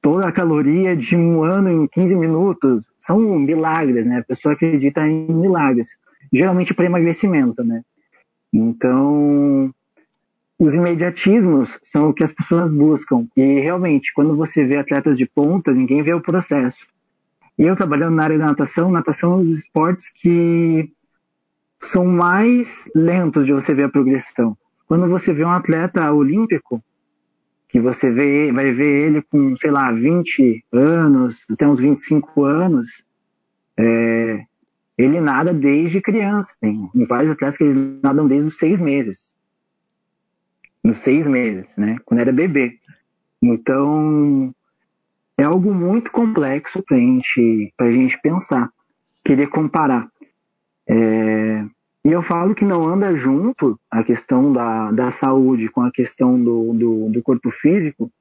toda 0.00 0.28
a 0.28 0.32
caloria 0.32 0.96
de 0.96 1.16
um 1.16 1.42
ano 1.42 1.70
em 1.70 1.86
15 1.86 2.14
minutos. 2.16 2.86
São 3.00 3.18
milagres, 3.38 4.06
né? 4.06 4.18
A 4.18 4.24
pessoa 4.24 4.54
acredita 4.54 5.06
em 5.06 5.26
milagres. 5.32 5.88
Geralmente 6.32 6.74
para 6.74 6.84
emagrecimento, 6.86 7.64
né? 7.64 7.82
Então, 8.52 9.74
os 10.58 10.74
imediatismos 10.74 11.78
são 11.82 12.10
o 12.10 12.14
que 12.14 12.22
as 12.22 12.32
pessoas 12.32 12.70
buscam. 12.70 13.26
E 13.36 13.60
realmente, 13.60 14.12
quando 14.14 14.36
você 14.36 14.64
vê 14.64 14.76
atletas 14.76 15.18
de 15.18 15.26
ponta, 15.26 15.72
ninguém 15.72 16.02
vê 16.02 16.14
o 16.14 16.20
processo. 16.20 16.86
Eu 17.58 17.76
trabalhando 17.76 18.16
na 18.16 18.24
área 18.24 18.38
da 18.38 18.46
natação, 18.46 18.90
natação 18.90 19.32
é 19.32 19.36
um 19.36 19.44
dos 19.44 19.60
esportes 19.60 20.10
que 20.10 20.90
são 21.80 22.04
mais 22.04 22.88
lentos 22.94 23.46
de 23.46 23.52
você 23.52 23.74
ver 23.74 23.84
a 23.84 23.88
progressão. 23.88 24.56
Quando 24.86 25.08
você 25.08 25.32
vê 25.32 25.44
um 25.44 25.50
atleta 25.50 26.12
olímpico, 26.12 26.82
que 27.74 27.80
você 27.80 28.08
vê, 28.08 28.52
vai 28.52 28.70
ver 28.70 29.06
ele 29.06 29.20
com, 29.20 29.56
sei 29.56 29.72
lá, 29.72 29.90
20 29.90 30.64
anos, 30.70 31.44
até 31.50 31.66
uns 31.66 31.80
25 31.80 32.44
anos, 32.44 33.02
é, 33.76 34.44
ele 34.96 35.20
nada 35.20 35.52
desde 35.52 36.00
criança. 36.00 36.54
Tem 36.60 36.88
vários 37.08 37.32
atletas 37.32 37.56
que 37.56 37.64
eles 37.64 38.00
nadam 38.00 38.28
desde 38.28 38.46
os 38.46 38.58
seis 38.58 38.80
meses. 38.80 39.34
Nos 40.84 40.98
seis 40.98 41.26
meses, 41.26 41.76
né? 41.76 41.98
Quando 42.04 42.20
era 42.20 42.30
bebê. 42.30 42.78
Então, 43.42 44.54
é 45.36 45.42
algo 45.42 45.74
muito 45.74 46.12
complexo 46.12 46.80
para 46.80 46.96
gente, 46.96 47.74
a 47.76 47.90
gente 47.90 48.20
pensar, 48.22 48.70
querer 49.24 49.48
comparar. 49.48 50.08
É, 50.86 51.64
e 52.04 52.12
eu 52.12 52.22
falo 52.22 52.54
que 52.54 52.66
não 52.66 52.86
anda 52.86 53.16
junto 53.16 53.80
a 53.90 54.04
questão 54.04 54.52
da, 54.52 54.90
da 54.90 55.10
saúde 55.10 55.70
com 55.70 55.80
a 55.80 55.90
questão 55.90 56.42
do, 56.42 56.74
do, 56.74 57.08
do 57.10 57.22
corpo 57.22 57.50
físico, 57.50 58.12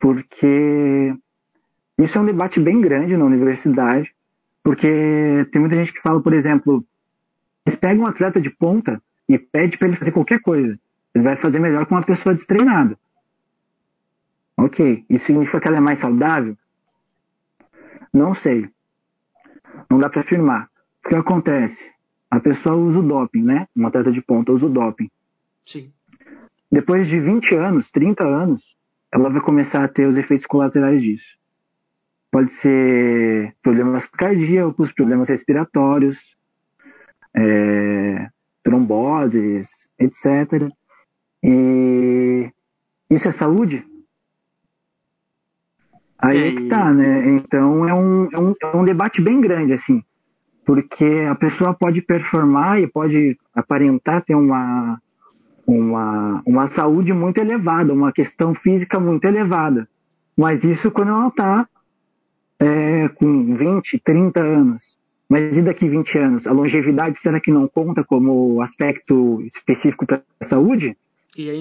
porque 0.00 1.14
isso 1.98 2.16
é 2.16 2.20
um 2.20 2.24
debate 2.24 2.58
bem 2.58 2.80
grande 2.80 3.16
na 3.16 3.26
universidade, 3.26 4.14
porque 4.62 5.46
tem 5.52 5.60
muita 5.60 5.76
gente 5.76 5.92
que 5.92 6.00
fala, 6.00 6.22
por 6.22 6.32
exemplo, 6.32 6.82
eles 7.66 7.78
pegam 7.78 8.04
um 8.04 8.08
atleta 8.08 8.40
de 8.40 8.48
ponta 8.48 9.02
e 9.28 9.38
pede 9.38 9.76
para 9.76 9.88
ele 9.88 9.96
fazer 9.96 10.12
qualquer 10.12 10.40
coisa. 10.40 10.80
Ele 11.14 11.24
vai 11.24 11.36
fazer 11.36 11.58
melhor 11.58 11.84
com 11.84 11.94
uma 11.94 12.02
pessoa 12.02 12.34
destreinada. 12.34 12.98
Ok, 14.56 15.04
isso 15.10 15.26
significa 15.26 15.60
que 15.60 15.68
ela 15.68 15.76
é 15.76 15.80
mais 15.80 15.98
saudável? 15.98 16.56
Não 18.10 18.34
sei. 18.34 18.70
Não 19.90 19.98
dá 19.98 20.08
para 20.08 20.20
afirmar. 20.20 20.70
O 21.04 21.08
que 21.08 21.14
acontece? 21.14 21.91
A 22.32 22.40
pessoa 22.40 22.74
usa 22.74 22.98
o 22.98 23.02
doping, 23.02 23.42
né? 23.42 23.68
Um 23.76 23.86
atleta 23.86 24.10
de 24.10 24.22
ponta 24.22 24.52
usa 24.52 24.64
o 24.64 24.70
doping. 24.70 25.10
Sim. 25.66 25.92
Depois 26.70 27.06
de 27.06 27.20
20 27.20 27.54
anos, 27.56 27.90
30 27.90 28.24
anos, 28.24 28.74
ela 29.12 29.28
vai 29.28 29.42
começar 29.42 29.84
a 29.84 29.88
ter 29.88 30.06
os 30.06 30.16
efeitos 30.16 30.46
colaterais 30.46 31.02
disso. 31.02 31.36
Pode 32.30 32.50
ser 32.50 33.54
problemas 33.60 34.06
cardíacos, 34.06 34.90
problemas 34.92 35.28
respiratórios, 35.28 36.34
é, 37.34 38.30
tromboses, 38.62 39.90
etc. 39.98 40.72
E 41.42 42.50
isso 43.10 43.28
é 43.28 43.32
saúde? 43.32 43.86
Aí 46.16 46.48
é 46.48 46.56
que 46.56 46.68
tá, 46.70 46.90
né? 46.94 47.28
Então 47.28 47.86
é 47.86 47.92
um, 47.92 48.24
é 48.32 48.38
um, 48.38 48.54
é 48.58 48.74
um 48.74 48.84
debate 48.86 49.20
bem 49.20 49.38
grande, 49.38 49.74
assim 49.74 50.02
porque 50.64 51.26
a 51.28 51.34
pessoa 51.34 51.74
pode 51.74 52.00
performar 52.02 52.80
e 52.80 52.86
pode 52.86 53.38
aparentar 53.54 54.22
ter 54.22 54.34
uma, 54.34 55.00
uma, 55.66 56.42
uma 56.46 56.66
saúde 56.66 57.12
muito 57.12 57.38
elevada, 57.38 57.92
uma 57.92 58.12
questão 58.12 58.54
física 58.54 59.00
muito 59.00 59.24
elevada. 59.24 59.88
Mas 60.36 60.64
isso 60.64 60.90
quando 60.90 61.10
ela 61.10 61.28
está 61.28 61.68
é, 62.58 63.08
com 63.08 63.54
20, 63.54 63.98
30 63.98 64.40
anos. 64.40 64.98
Mas 65.28 65.56
e 65.56 65.62
daqui 65.62 65.88
20 65.88 66.18
anos? 66.18 66.46
A 66.46 66.52
longevidade 66.52 67.18
será 67.18 67.40
que 67.40 67.50
não 67.50 67.66
conta 67.66 68.04
como 68.04 68.60
aspecto 68.60 69.40
específico 69.42 70.06
para 70.06 70.22
a 70.40 70.44
saúde? 70.44 70.96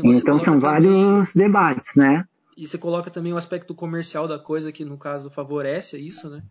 então 0.03 0.37
são 0.37 0.59
também... 0.59 1.05
vários 1.05 1.33
debates, 1.33 1.95
né? 1.95 2.25
E 2.57 2.67
você 2.67 2.77
coloca 2.77 3.09
também 3.09 3.31
o 3.31 3.37
aspecto 3.37 3.73
comercial 3.73 4.27
da 4.27 4.37
coisa 4.37 4.71
que 4.71 4.83
no 4.83 4.97
caso 4.97 5.29
favorece 5.29 5.97
isso, 5.97 6.29
né? 6.29 6.43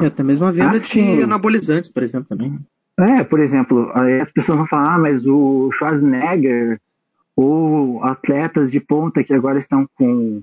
É, 0.00 0.06
até 0.06 0.22
mesmo 0.22 0.46
a 0.46 0.50
venda 0.50 0.76
ah, 0.76 0.78
de 0.78 1.22
anabolizantes, 1.22 1.90
por 1.90 2.02
exemplo, 2.02 2.28
também. 2.28 2.58
É, 2.98 3.22
por 3.22 3.40
exemplo, 3.40 3.90
as 4.20 4.30
pessoas 4.30 4.58
vão 4.58 4.66
falar, 4.66 4.94
ah, 4.94 4.98
mas 4.98 5.26
o 5.26 5.70
Schwarzenegger 5.72 6.80
ou 7.36 8.02
atletas 8.02 8.70
de 8.70 8.80
ponta 8.80 9.22
que 9.22 9.32
agora 9.32 9.58
estão 9.58 9.88
com, 9.94 10.42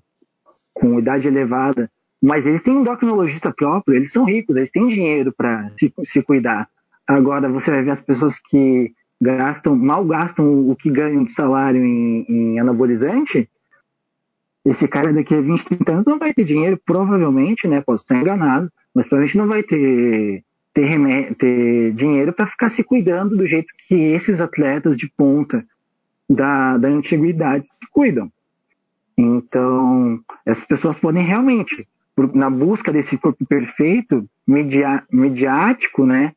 com 0.74 0.98
idade 0.98 1.28
elevada, 1.28 1.92
mas 2.22 2.48
eles 2.48 2.62
têm 2.62 2.78
um 2.78 2.82
endocrinologista 2.82 3.54
próprio, 3.54 3.96
eles 3.96 4.12
são 4.12 4.24
ricos, 4.24 4.56
eles 4.56 4.72
têm 4.72 4.88
dinheiro 4.88 5.34
para 5.36 5.70
se, 5.78 5.94
se 6.04 6.22
cuidar. 6.22 6.70
Agora 7.06 7.50
você 7.50 7.70
vai 7.70 7.82
ver 7.82 7.92
as 7.92 8.00
pessoas 8.00 8.40
que 8.40 8.94
gastam, 9.22 9.76
mal 9.76 10.06
gastam 10.06 10.70
o 10.70 10.76
que 10.76 10.90
ganham 10.90 11.24
de 11.24 11.32
salário 11.32 11.84
em, 11.84 12.26
em 12.30 12.60
anabolizante, 12.60 13.50
esse 14.66 14.88
cara 14.88 15.14
daqui 15.14 15.36
a 15.36 15.42
20, 15.42 15.66
30 15.66 15.92
anos 15.92 16.06
não 16.06 16.18
vai 16.18 16.34
ter 16.34 16.44
dinheiro, 16.44 16.80
provavelmente, 16.84 17.68
né? 17.68 17.82
Posso 17.82 18.04
estar 18.04 18.16
enganado, 18.16 18.72
mas 18.96 19.06
provavelmente 19.06 19.38
não 19.38 19.48
vai 19.48 19.62
ter, 19.62 20.42
ter, 20.74 21.36
ter 21.36 21.92
dinheiro 21.94 22.32
para 22.32 22.48
ficar 22.48 22.70
se 22.70 22.82
cuidando 22.82 23.36
do 23.36 23.46
jeito 23.46 23.74
que 23.88 23.94
esses 23.94 24.40
atletas 24.40 24.96
de 24.96 25.10
ponta 25.10 25.66
da, 26.30 26.78
da 26.78 26.88
antiguidade 26.88 27.68
se 27.68 27.92
cuidam. 27.92 28.32
Então, 29.18 30.20
essas 30.46 30.64
pessoas 30.64 30.98
podem 30.98 31.24
realmente, 31.24 31.86
na 32.34 32.50
busca 32.50 32.92
desse 32.92 33.18
corpo 33.18 33.46
perfeito, 33.46 34.28
media, 34.48 35.04
mediático, 35.12 36.06
né, 36.06 36.34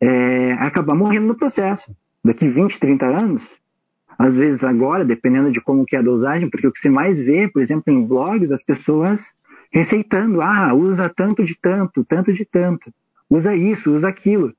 é, 0.00 0.52
acabar 0.52 0.94
morrendo 0.94 1.26
no 1.26 1.34
processo. 1.34 1.94
Daqui 2.24 2.48
20, 2.48 2.78
30 2.78 3.06
anos, 3.06 3.42
às 4.16 4.36
vezes 4.36 4.62
agora, 4.62 5.04
dependendo 5.04 5.50
de 5.50 5.60
como 5.60 5.84
que 5.84 5.96
é 5.96 5.98
a 5.98 6.02
dosagem, 6.02 6.48
porque 6.48 6.66
o 6.66 6.72
que 6.72 6.80
você 6.80 6.90
mais 6.90 7.18
vê, 7.18 7.48
por 7.48 7.60
exemplo, 7.60 7.92
em 7.92 8.04
blogs, 8.04 8.52
as 8.52 8.62
pessoas 8.62 9.32
receitando, 9.70 10.40
ah, 10.40 10.72
usa 10.74 11.08
tanto 11.08 11.44
de 11.44 11.54
tanto, 11.54 12.04
tanto 12.04 12.32
de 12.32 12.44
tanto, 12.44 12.92
usa 13.28 13.54
isso, 13.54 13.92
usa 13.92 14.08
aquilo, 14.08 14.54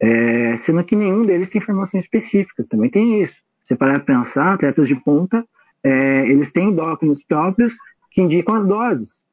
é, 0.00 0.56
sendo 0.56 0.84
que 0.84 0.96
nenhum 0.96 1.24
deles 1.24 1.48
tem 1.48 1.60
informação 1.60 1.98
específica, 1.98 2.64
também 2.64 2.90
tem 2.90 3.22
isso. 3.22 3.42
Você 3.62 3.74
parar 3.74 4.00
pensar, 4.00 4.52
atletas 4.52 4.86
de 4.86 4.94
ponta, 4.94 5.44
é, 5.82 6.28
eles 6.28 6.50
têm 6.50 6.68
endócrinos 6.68 7.22
próprios 7.22 7.74
que 8.10 8.20
indicam 8.22 8.54
as 8.54 8.66
doses. 8.66 9.24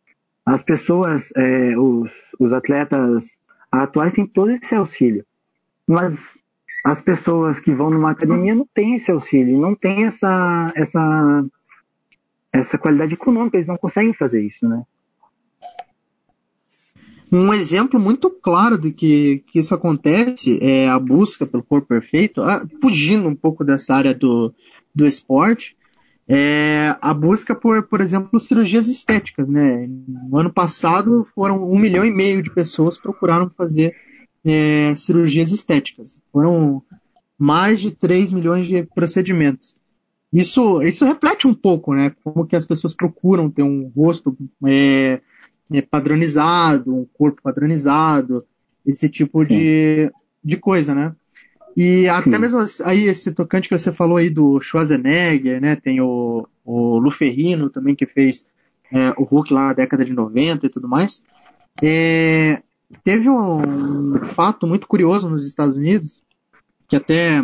As 0.46 0.62
pessoas, 0.62 1.32
é, 1.36 1.78
os, 1.78 2.12
os 2.40 2.54
atletas 2.54 3.38
atuais 3.72 4.14
têm 4.14 4.26
todo 4.26 4.52
esse 4.52 4.74
auxílio. 4.74 5.26
Mas 5.88 6.42
as 6.84 7.02
pessoas 7.02 7.60
que 7.60 7.74
vão 7.74 7.90
numa 7.90 8.12
academia 8.12 8.54
não 8.56 8.68
têm 8.74 8.96
esse 8.96 9.12
auxílio, 9.12 9.60
não 9.60 9.74
têm 9.74 10.06
essa, 10.06 10.72
essa, 10.76 11.46
essa 12.52 12.78
qualidade 12.78 13.14
econômica, 13.14 13.58
eles 13.58 13.68
não 13.68 13.78
conseguem 13.78 14.14
fazer 14.14 14.42
isso, 14.42 14.68
né? 14.68 14.84
Um 17.34 17.52
exemplo 17.52 18.00
muito 18.00 18.30
claro 18.30 18.78
de 18.78 18.92
que, 18.92 19.44
que 19.48 19.58
isso 19.58 19.74
acontece 19.74 20.60
é 20.62 20.88
a 20.88 21.00
busca 21.00 21.48
pelo 21.48 21.64
corpo 21.64 21.88
perfeito, 21.88 22.44
ah, 22.44 22.64
fugindo 22.80 23.28
um 23.28 23.34
pouco 23.34 23.64
dessa 23.64 23.96
área 23.96 24.14
do, 24.14 24.54
do 24.94 25.04
esporte, 25.08 25.76
é 26.28 26.96
a 27.02 27.12
busca 27.12 27.56
por, 27.56 27.82
por 27.88 28.02
exemplo, 28.02 28.40
cirurgias 28.40 28.88
estéticas. 28.88 29.50
Né? 29.50 29.90
No 30.08 30.38
ano 30.38 30.54
passado 30.54 31.28
foram 31.34 31.68
um 31.68 31.80
milhão 31.80 32.06
e 32.06 32.12
meio 32.12 32.44
de 32.44 32.54
pessoas 32.54 33.00
procuraram 33.00 33.50
fazer 33.58 33.96
é, 34.46 34.96
cirurgias 34.96 35.52
estéticas. 35.52 36.22
Foram 36.32 36.84
mais 37.36 37.80
de 37.82 37.90
3 37.90 38.32
milhões 38.32 38.68
de 38.68 38.84
procedimentos. 38.84 39.76
Isso, 40.32 40.84
isso 40.84 41.04
reflete 41.04 41.48
um 41.48 41.54
pouco, 41.56 41.96
né? 41.96 42.14
Como 42.24 42.46
que 42.46 42.56
as 42.56 42.66
pessoas 42.66 42.94
procuram 42.94 43.50
ter 43.50 43.64
um 43.64 43.92
rosto 43.96 44.38
é, 44.68 45.20
é, 45.74 45.82
padronizado, 45.82 46.96
um 46.96 47.06
corpo 47.14 47.42
padronizado, 47.42 48.46
esse 48.86 49.10
tipo 49.10 49.44
de, 49.44 50.12
de 50.44 50.58
coisa, 50.58 50.94
né? 50.94 51.16
E 51.76 52.08
até 52.08 52.32
Sim. 52.32 52.38
mesmo 52.38 52.60
aí 52.86 53.06
esse 53.06 53.34
tocante 53.34 53.68
que 53.68 53.78
você 53.78 53.92
falou 53.92 54.18
aí 54.18 54.30
do 54.30 54.62
Schwarzenegger, 54.62 55.60
né? 55.60 55.76
Tem 55.76 56.00
o, 56.00 56.48
o 56.64 57.00
Luferrino 57.00 57.70
também 57.70 57.96
que 57.96 58.06
fez 58.06 58.48
é, 58.92 59.10
o 59.18 59.24
Hulk 59.24 59.52
lá 59.52 59.68
na 59.68 59.74
década 59.74 60.06
de 60.06 60.14
90 60.14 60.68
e 60.68 60.70
tudo 60.70 60.88
mais. 60.88 61.24
É, 61.82 62.62
teve 63.04 63.28
um, 63.28 64.24
fato 64.24 64.68
muito 64.68 64.86
curioso 64.86 65.28
nos 65.28 65.48
Estados 65.48 65.76
Unidos, 65.76 66.22
que 66.88 66.96
até 66.96 67.42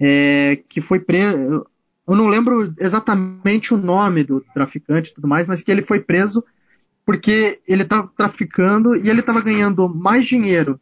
é, 0.00 0.62
que 0.66 0.80
foi 0.80 1.00
preso. 1.00 1.66
Eu 2.08 2.16
não 2.16 2.28
lembro 2.28 2.72
exatamente 2.78 3.74
o 3.74 3.76
nome 3.76 4.24
do 4.24 4.40
traficante 4.54 5.10
e 5.10 5.14
tudo 5.14 5.28
mais, 5.28 5.46
mas 5.46 5.62
que 5.62 5.70
ele 5.70 5.82
foi 5.82 6.00
preso 6.00 6.42
porque 7.06 7.60
ele 7.68 7.84
estava 7.84 8.10
traficando 8.16 8.96
e 8.96 9.08
ele 9.08 9.20
estava 9.20 9.40
ganhando 9.40 9.88
mais 9.88 10.26
dinheiro 10.26 10.78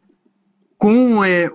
com 0.75 1.23
é, 1.23 1.51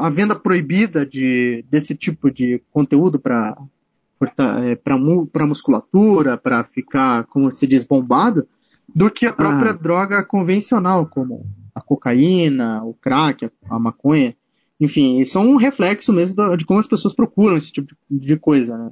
a 0.00 0.10
venda 0.10 0.34
proibida 0.34 1.06
de, 1.06 1.64
desse 1.70 1.94
tipo 1.94 2.28
de 2.28 2.60
conteúdo 2.72 3.20
para 3.20 3.56
é, 4.64 4.74
para 4.74 5.46
musculatura, 5.46 6.36
para 6.36 6.64
ficar, 6.64 7.24
como 7.26 7.52
se 7.52 7.68
diz, 7.68 7.84
bombado, 7.84 8.48
do 8.92 9.08
que 9.08 9.24
a 9.24 9.32
própria 9.32 9.70
ah. 9.70 9.74
droga 9.74 10.24
convencional, 10.24 11.06
como 11.06 11.46
a 11.72 11.80
cocaína, 11.80 12.82
o 12.82 12.94
crack, 12.94 13.48
a, 13.70 13.78
maconha. 13.78 14.34
Enfim, 14.80 15.20
isso 15.20 15.38
é 15.38 15.40
um 15.40 15.54
reflexo 15.54 16.12
mesmo 16.12 16.56
de 16.56 16.64
como 16.66 16.80
as 16.80 16.86
pessoas 16.88 17.14
procuram 17.14 17.56
esse 17.56 17.70
tipo 17.70 17.94
de, 18.10 18.26
de 18.26 18.36
coisa, 18.36 18.76
né? 18.76 18.90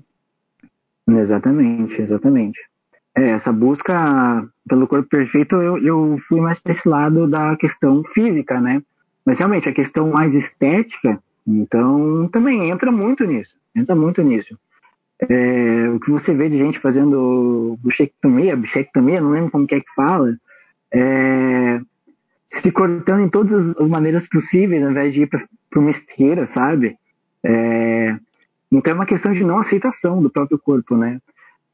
Exatamente, 1.18 2.00
exatamente. 2.00 2.61
É, 3.16 3.30
essa 3.30 3.50
busca 3.50 4.46
pelo 4.68 4.87
corpo 4.87 5.08
perfeito, 5.08 5.56
eu, 5.56 5.78
eu 5.78 6.18
fui 6.28 6.38
mais 6.40 6.58
para 6.58 6.73
esse 6.73 6.87
lado 6.87 7.26
da 7.26 7.56
questão 7.56 8.04
física, 8.04 8.61
né? 8.61 8.82
Mas 9.25 9.38
realmente 9.38 9.68
a 9.68 9.73
questão 9.73 10.11
mais 10.11 10.35
estética, 10.35 11.18
então 11.46 12.28
também 12.28 12.68
entra 12.68 12.92
muito 12.92 13.25
nisso, 13.25 13.56
entra 13.75 13.96
muito 13.96 14.23
nisso. 14.23 14.58
É, 15.18 15.88
o 15.88 15.99
que 15.99 16.11
você 16.11 16.35
vê 16.35 16.49
de 16.49 16.58
gente 16.58 16.78
fazendo 16.78 17.78
bichectomia, 17.82 18.54
bichectomia, 18.54 19.20
não 19.20 19.30
lembro 19.30 19.50
como 19.50 19.66
que 19.66 19.76
é 19.76 19.80
que 19.80 19.94
fala, 19.94 20.37
é, 20.92 21.80
se 22.50 22.70
cortando 22.70 23.23
em 23.23 23.30
todas 23.30 23.75
as 23.76 23.88
maneiras 23.88 24.28
possíveis, 24.28 24.82
ao 24.82 24.90
invés 24.90 25.14
de 25.14 25.23
ir 25.23 25.26
para 25.26 25.80
uma 25.80 25.90
esteira, 25.90 26.44
sabe? 26.44 26.99
É, 27.42 28.14
então 28.70 28.92
é 28.92 28.94
uma 28.94 29.06
questão 29.06 29.32
de 29.32 29.42
não 29.42 29.58
aceitação 29.58 30.20
do 30.20 30.28
próprio 30.28 30.58
corpo, 30.58 30.96
né? 30.96 31.18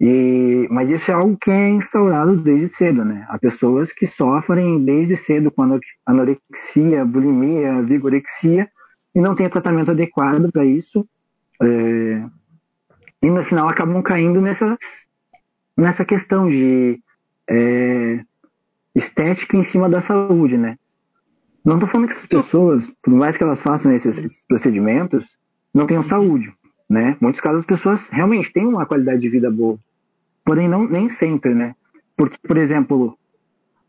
E, 0.04 0.66
mas 0.68 0.90
isso 0.90 1.12
é 1.12 1.14
algo 1.14 1.36
que 1.36 1.48
é 1.48 1.68
instaurado 1.68 2.36
desde 2.36 2.66
cedo, 2.66 3.04
né? 3.04 3.24
Há 3.28 3.38
pessoas 3.38 3.92
que 3.92 4.04
sofrem 4.04 4.84
desde 4.84 5.16
cedo 5.16 5.48
com 5.48 5.78
anorexia, 6.04 7.04
bulimia, 7.04 7.80
vigorexia 7.82 8.68
e 9.14 9.20
não 9.20 9.32
tem 9.32 9.48
tratamento 9.48 9.92
adequado 9.92 10.50
para 10.50 10.64
isso. 10.64 11.06
É, 11.62 12.24
e 13.22 13.30
no 13.30 13.44
final 13.44 13.68
acabam 13.68 14.02
caindo 14.02 14.40
nessa, 14.40 14.76
nessa 15.76 16.04
questão 16.04 16.50
de 16.50 17.00
é, 17.48 18.24
estética 18.96 19.56
em 19.56 19.62
cima 19.62 19.88
da 19.88 20.00
saúde, 20.00 20.58
né? 20.58 20.76
Não 21.64 21.74
estou 21.74 21.88
falando 21.88 22.08
que 22.08 22.14
essas 22.14 22.26
pessoas, 22.26 22.92
por 23.00 23.14
mais 23.14 23.36
que 23.36 23.44
elas 23.44 23.62
façam 23.62 23.92
esses, 23.92 24.18
esses 24.18 24.44
procedimentos, 24.48 25.38
não 25.72 25.86
tenham 25.86 26.02
saúde, 26.02 26.52
né? 26.90 27.16
Muitos 27.20 27.40
casos 27.40 27.60
as 27.60 27.66
pessoas 27.66 28.08
realmente 28.08 28.52
têm 28.52 28.66
uma 28.66 28.84
qualidade 28.84 29.20
de 29.20 29.28
vida 29.28 29.48
boa, 29.48 29.78
Porém, 30.44 30.68
não, 30.68 30.86
nem 30.88 31.08
sempre, 31.08 31.54
né? 31.54 31.74
Porque, 32.16 32.36
por 32.46 32.56
exemplo, 32.56 33.18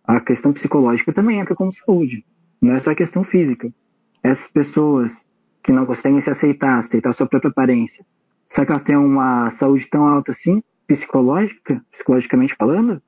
a 0.04 0.20
questão 0.20 0.54
psicológica 0.54 1.14
também 1.14 1.40
entra 1.40 1.56
como 1.56 1.72
saúde. 1.72 2.26
Não 2.62 2.74
é 2.74 2.80
só 2.80 2.92
a 2.92 2.96
questão 2.96 3.24
física. 3.24 3.74
Essas 4.22 4.48
pessoas 4.48 5.26
que 5.62 5.72
não 5.72 5.86
conseguem 5.86 6.22
se 6.22 6.30
aceitar, 6.30 6.78
aceitar 6.78 7.14
sua 7.14 7.28
própria 7.28 7.50
aparência, 7.50 8.06
será 8.50 8.66
que 8.66 8.72
elas 8.72 8.84
têm 8.84 8.98
uma 8.98 9.50
saúde 9.50 9.88
tão 9.88 10.06
alta 10.06 10.32
assim, 10.32 10.62
psicológica, 10.86 11.84
psicologicamente 11.92 12.56
falando? 12.56 13.02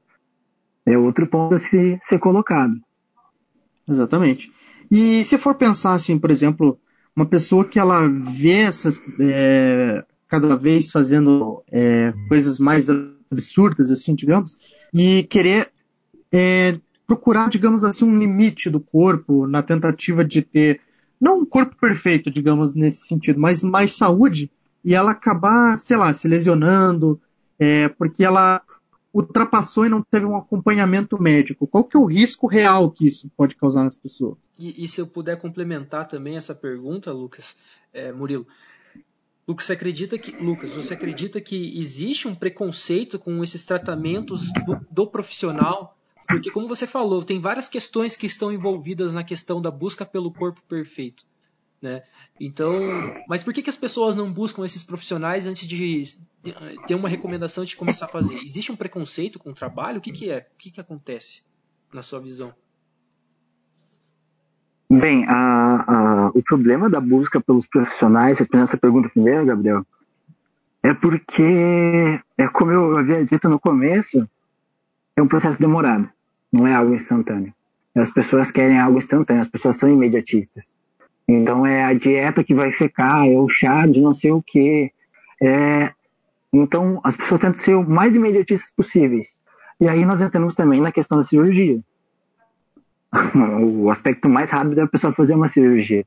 É 0.86 0.98
outro 0.98 1.28
ponto 1.28 1.56
a 1.56 1.60
se 1.60 1.98
ser 2.02 2.20
colocado. 2.20 2.74
Exatamente. 3.88 4.52
E 4.92 5.24
se 5.24 5.38
for 5.38 5.56
pensar 5.56 5.94
assim, 5.94 6.18
por 6.18 6.32
exemplo, 6.32 6.80
uma 7.16 7.26
pessoa 7.26 7.66
que 7.66 7.80
ela 7.80 8.08
vê 8.08 8.60
essas 8.60 9.02
é, 9.20 10.06
cada 10.28 10.56
vez 10.56 10.92
fazendo 10.92 11.64
é, 11.72 12.14
coisas 12.28 12.60
mais 12.60 12.88
absurdas, 13.32 13.92
assim, 13.92 14.16
digamos, 14.16 14.60
e 14.94 15.24
querer 15.24 15.72
é, 16.32 16.80
procurar, 17.08 17.50
digamos 17.50 17.84
assim, 17.84 18.06
um 18.06 18.18
limite 18.18 18.70
do 18.70 18.80
corpo 18.80 19.48
na 19.48 19.62
tentativa 19.62 20.24
de 20.24 20.42
ter, 20.42 20.82
não 21.20 21.40
um 21.40 21.46
corpo 21.46 21.76
perfeito, 21.76 22.32
digamos, 22.32 22.74
nesse 22.74 23.08
sentido, 23.08 23.40
mas 23.40 23.64
mais 23.64 23.94
saúde, 23.94 24.52
e 24.84 24.94
ela 24.94 25.12
acabar, 25.12 25.78
sei 25.78 25.98
lá, 25.98 26.14
se 26.14 26.28
lesionando, 26.28 27.20
é, 27.58 27.88
porque 27.90 28.24
ela 28.24 28.62
ultrapassou 29.14 29.86
e 29.86 29.90
não 29.90 30.02
teve 30.02 30.26
um 30.26 30.36
acompanhamento 30.36 31.20
médico. 31.22 31.66
Qual 31.66 31.86
que 31.86 31.96
é 31.96 32.00
o 32.00 32.06
risco 32.06 32.48
real 32.48 32.92
que 32.92 33.08
isso 33.08 33.32
pode 33.38 33.56
causar 33.56 33.86
nas 33.86 33.96
pessoas? 33.96 34.38
E, 34.60 34.84
e 34.84 34.88
se 34.88 35.00
eu 35.00 35.08
puder 35.08 35.38
complementar 35.38 36.06
também 36.06 36.36
essa 36.36 36.54
pergunta, 36.54 37.14
Lucas, 37.14 37.56
é, 37.94 38.12
Murilo, 38.12 38.46
Lucas, 39.48 39.68
você 39.68 39.74
acredita 39.74 40.18
que, 40.18 40.32
Lucas, 40.32 40.74
você 40.74 40.96
acredita 40.96 41.40
que 41.40 41.78
existe 41.80 42.28
um 42.28 42.34
preconceito 42.34 43.20
com 43.20 43.44
esses 43.44 43.64
tratamentos 43.64 44.52
do, 44.66 44.86
do, 44.90 45.08
profissional? 45.08 45.96
Porque, 46.28 46.50
como 46.50 46.68
você 46.68 46.88
falou, 46.88 47.24
tem 47.24 47.40
várias 47.40 47.70
questões 47.70 48.18
que 48.18 48.26
estão 48.26 48.52
envolvidas 48.52 49.14
na 49.14 49.24
questão 49.24 49.62
da 49.62 49.70
busca 49.70 50.04
pelo 50.04 50.34
corpo 50.34 50.64
perfeito. 50.68 51.24
Né? 51.80 52.02
Então, 52.40 52.74
mas 53.28 53.44
por 53.44 53.54
que, 53.54 53.62
que 53.62 53.70
as 53.70 53.78
pessoas 53.78 54.16
não 54.16 54.34
buscam 54.34 54.66
esses 54.66 54.84
profissionais 54.84 55.46
antes 55.46 55.68
de, 55.68 56.04
ter 56.88 56.96
uma 56.96 57.08
recomendação 57.08 57.64
de 57.64 57.76
começar 57.76 58.06
a 58.06 58.10
fazer? 58.10 58.40
Existe 58.40 58.72
um 58.72 58.76
preconceito 58.76 59.38
com 59.38 59.52
o 59.52 59.54
trabalho? 59.54 60.00
O 60.00 60.02
que, 60.02 60.12
que 60.12 60.32
é? 60.32 60.50
O 60.56 60.58
que, 60.58 60.72
que 60.72 60.82
acontece 60.82 61.44
na 61.94 62.02
sua 62.02 62.20
visão? 62.20 62.56
Bem, 64.98 65.26
a, 65.28 65.36
a, 65.88 66.32
o 66.34 66.42
problema 66.42 66.90
da 66.90 67.02
busca 67.02 67.42
pelos 67.42 67.68
profissionais, 67.68 68.40
respondendo 68.40 68.64
essa 68.64 68.78
pergunta 68.78 69.10
primeiro, 69.10 69.46
Gabriel, 69.46 69.86
é 70.82 70.94
porque, 70.94 72.18
é 72.38 72.48
como 72.48 72.72
eu 72.72 72.98
havia 72.98 73.26
dito 73.26 73.50
no 73.50 73.60
começo, 73.60 74.26
é 75.14 75.22
um 75.22 75.28
processo 75.28 75.60
demorado, 75.60 76.10
não 76.50 76.66
é 76.66 76.74
algo 76.74 76.94
instantâneo. 76.94 77.54
As 77.94 78.10
pessoas 78.10 78.52
querem 78.52 78.80
algo 78.80 78.98
instantâneo, 78.98 79.42
as 79.42 79.50
pessoas 79.50 79.76
são 79.76 79.90
imediatistas. 79.90 80.74
Então 81.28 81.66
é 81.66 81.84
a 81.84 81.94
dieta 81.94 82.42
que 82.42 82.54
vai 82.54 82.72
secar, 82.72 83.28
é 83.28 83.38
o 83.38 83.50
chá 83.50 83.86
de 83.86 84.00
não 84.00 84.14
sei 84.14 84.32
o 84.32 84.42
que. 84.42 84.94
É... 85.44 85.92
Então 86.54 87.02
as 87.04 87.18
pessoas 87.18 87.42
tentam 87.42 87.60
ser 87.60 87.74
o 87.74 87.84
mais 87.84 88.16
imediatistas 88.16 88.72
possíveis. 88.72 89.36
E 89.78 89.90
aí 89.90 90.06
nós 90.06 90.22
entramos 90.22 90.56
também 90.56 90.80
na 90.80 90.92
questão 90.92 91.18
da 91.18 91.24
cirurgia 91.26 91.82
o 93.62 93.90
aspecto 93.90 94.28
mais 94.30 94.50
rápido 94.52 94.80
é 94.80 94.84
a 94.84 94.88
pessoa 94.88 95.14
fazer 95.14 95.36
uma 95.36 95.48
cirurgia, 95.48 96.06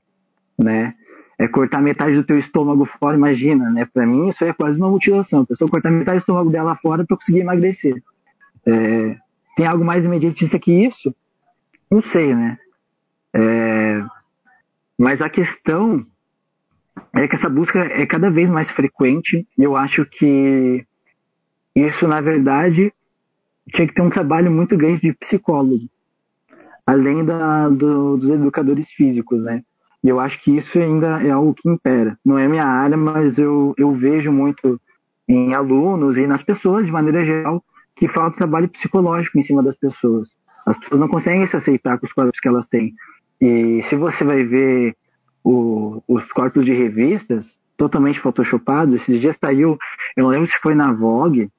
né? 0.59 0.95
É 1.39 1.47
cortar 1.47 1.81
metade 1.81 2.17
do 2.17 2.25
teu 2.25 2.39
estômago 2.39 2.85
fora, 2.85 3.17
imagina, 3.17 3.71
né? 3.71 3.85
Para 3.93 4.07
mim 4.07 4.29
isso 4.29 4.45
é 4.45 4.53
quase 4.53 4.79
uma 4.79 4.91
mutilação. 4.91 5.43
A 5.43 5.47
pessoa 5.47 5.71
cortar 5.71 5.91
metade 5.91 6.19
do 6.19 6.21
estômago 6.21 6.51
dela 6.51 6.77
fora 6.77 7.05
para 7.05 7.17
conseguir 7.17 7.41
emagrecer. 7.41 8.03
É, 8.67 9.17
tem 9.57 9.67
algo 9.67 9.85
mais 9.85 10.05
imediatista 10.05 10.59
que 10.59 10.73
isso? 10.73 11.15
Não 11.91 12.03
sei, 12.03 12.35
né? 12.35 12.59
É, 13.33 14.03
mas 14.99 15.23
a 15.23 15.29
questão 15.29 16.05
é 17.15 17.29
que 17.29 17.37
essa 17.37 17.49
busca 17.49 17.79
é 17.79 18.05
cada 18.05 18.31
vez 18.31 18.51
mais 18.51 18.71
frequente 18.71 19.47
e 19.57 19.63
eu 19.63 19.77
acho 19.77 20.05
que 20.05 20.85
isso, 21.75 22.09
na 22.09 22.21
verdade, 22.21 22.93
tinha 23.73 23.87
que 23.87 23.95
ter 23.95 24.03
um 24.03 24.11
trabalho 24.11 24.51
muito 24.51 24.77
grande 24.77 25.03
de 25.03 25.13
psicólogo 25.13 25.89
além 26.89 27.23
da, 27.23 27.69
do, 27.69 28.17
dos 28.17 28.31
educadores 28.31 28.91
físicos, 28.91 29.45
né? 29.45 29.63
E 30.03 30.09
eu 30.09 30.19
acho 30.19 30.41
que 30.41 30.57
isso 30.57 30.79
ainda 30.79 31.23
é 31.23 31.29
algo 31.31 31.53
que 31.53 31.69
impera. 31.69 32.19
Não 32.25 32.39
é 32.39 32.49
minha 32.49 32.65
área, 32.65 32.97
mas 32.97 33.37
eu, 33.37 33.75
eu 33.77 33.93
vejo 33.93 34.33
muito 34.33 34.81
em 35.29 35.53
alunos 35.53 36.17
e 36.17 36.27
nas 36.27 36.41
pessoas, 36.41 36.87
de 36.87 36.93
maneira 36.93 37.23
geral, 37.27 37.63
que 37.95 38.09
falta 38.09 38.39
trabalho 38.39 38.71
psicológico 38.71 39.39
em 39.39 39.43
cima 39.43 39.63
das 39.63 39.77
pessoas. 39.77 40.31
As 40.67 40.79
pessoas 40.79 40.99
não 40.99 41.09
conseguem 41.09 41.47
se 41.47 41.57
aceitar 41.57 41.99
com 41.99 42.07
os 42.07 42.13
corpos 42.15 42.41
que 42.41 42.49
elas 42.49 42.67
têm. 42.69 42.95
E 43.39 43.83
se 43.83 43.95
você 43.95 44.25
vai 44.25 44.43
ver 44.43 44.97
o, 45.45 46.03
os 46.09 46.25
corpos 46.33 46.65
de 46.65 46.73
revistas 46.73 47.61
totalmente 47.77 48.19
photoshopados, 48.19 48.95
esses 48.95 49.21
dias 49.21 49.37
saiu, 49.39 49.77
eu 50.17 50.25
não 50.25 50.31
lembro 50.31 50.47
se 50.47 50.57
foi 50.57 50.75
na 50.75 50.91
Vogue 50.91 51.51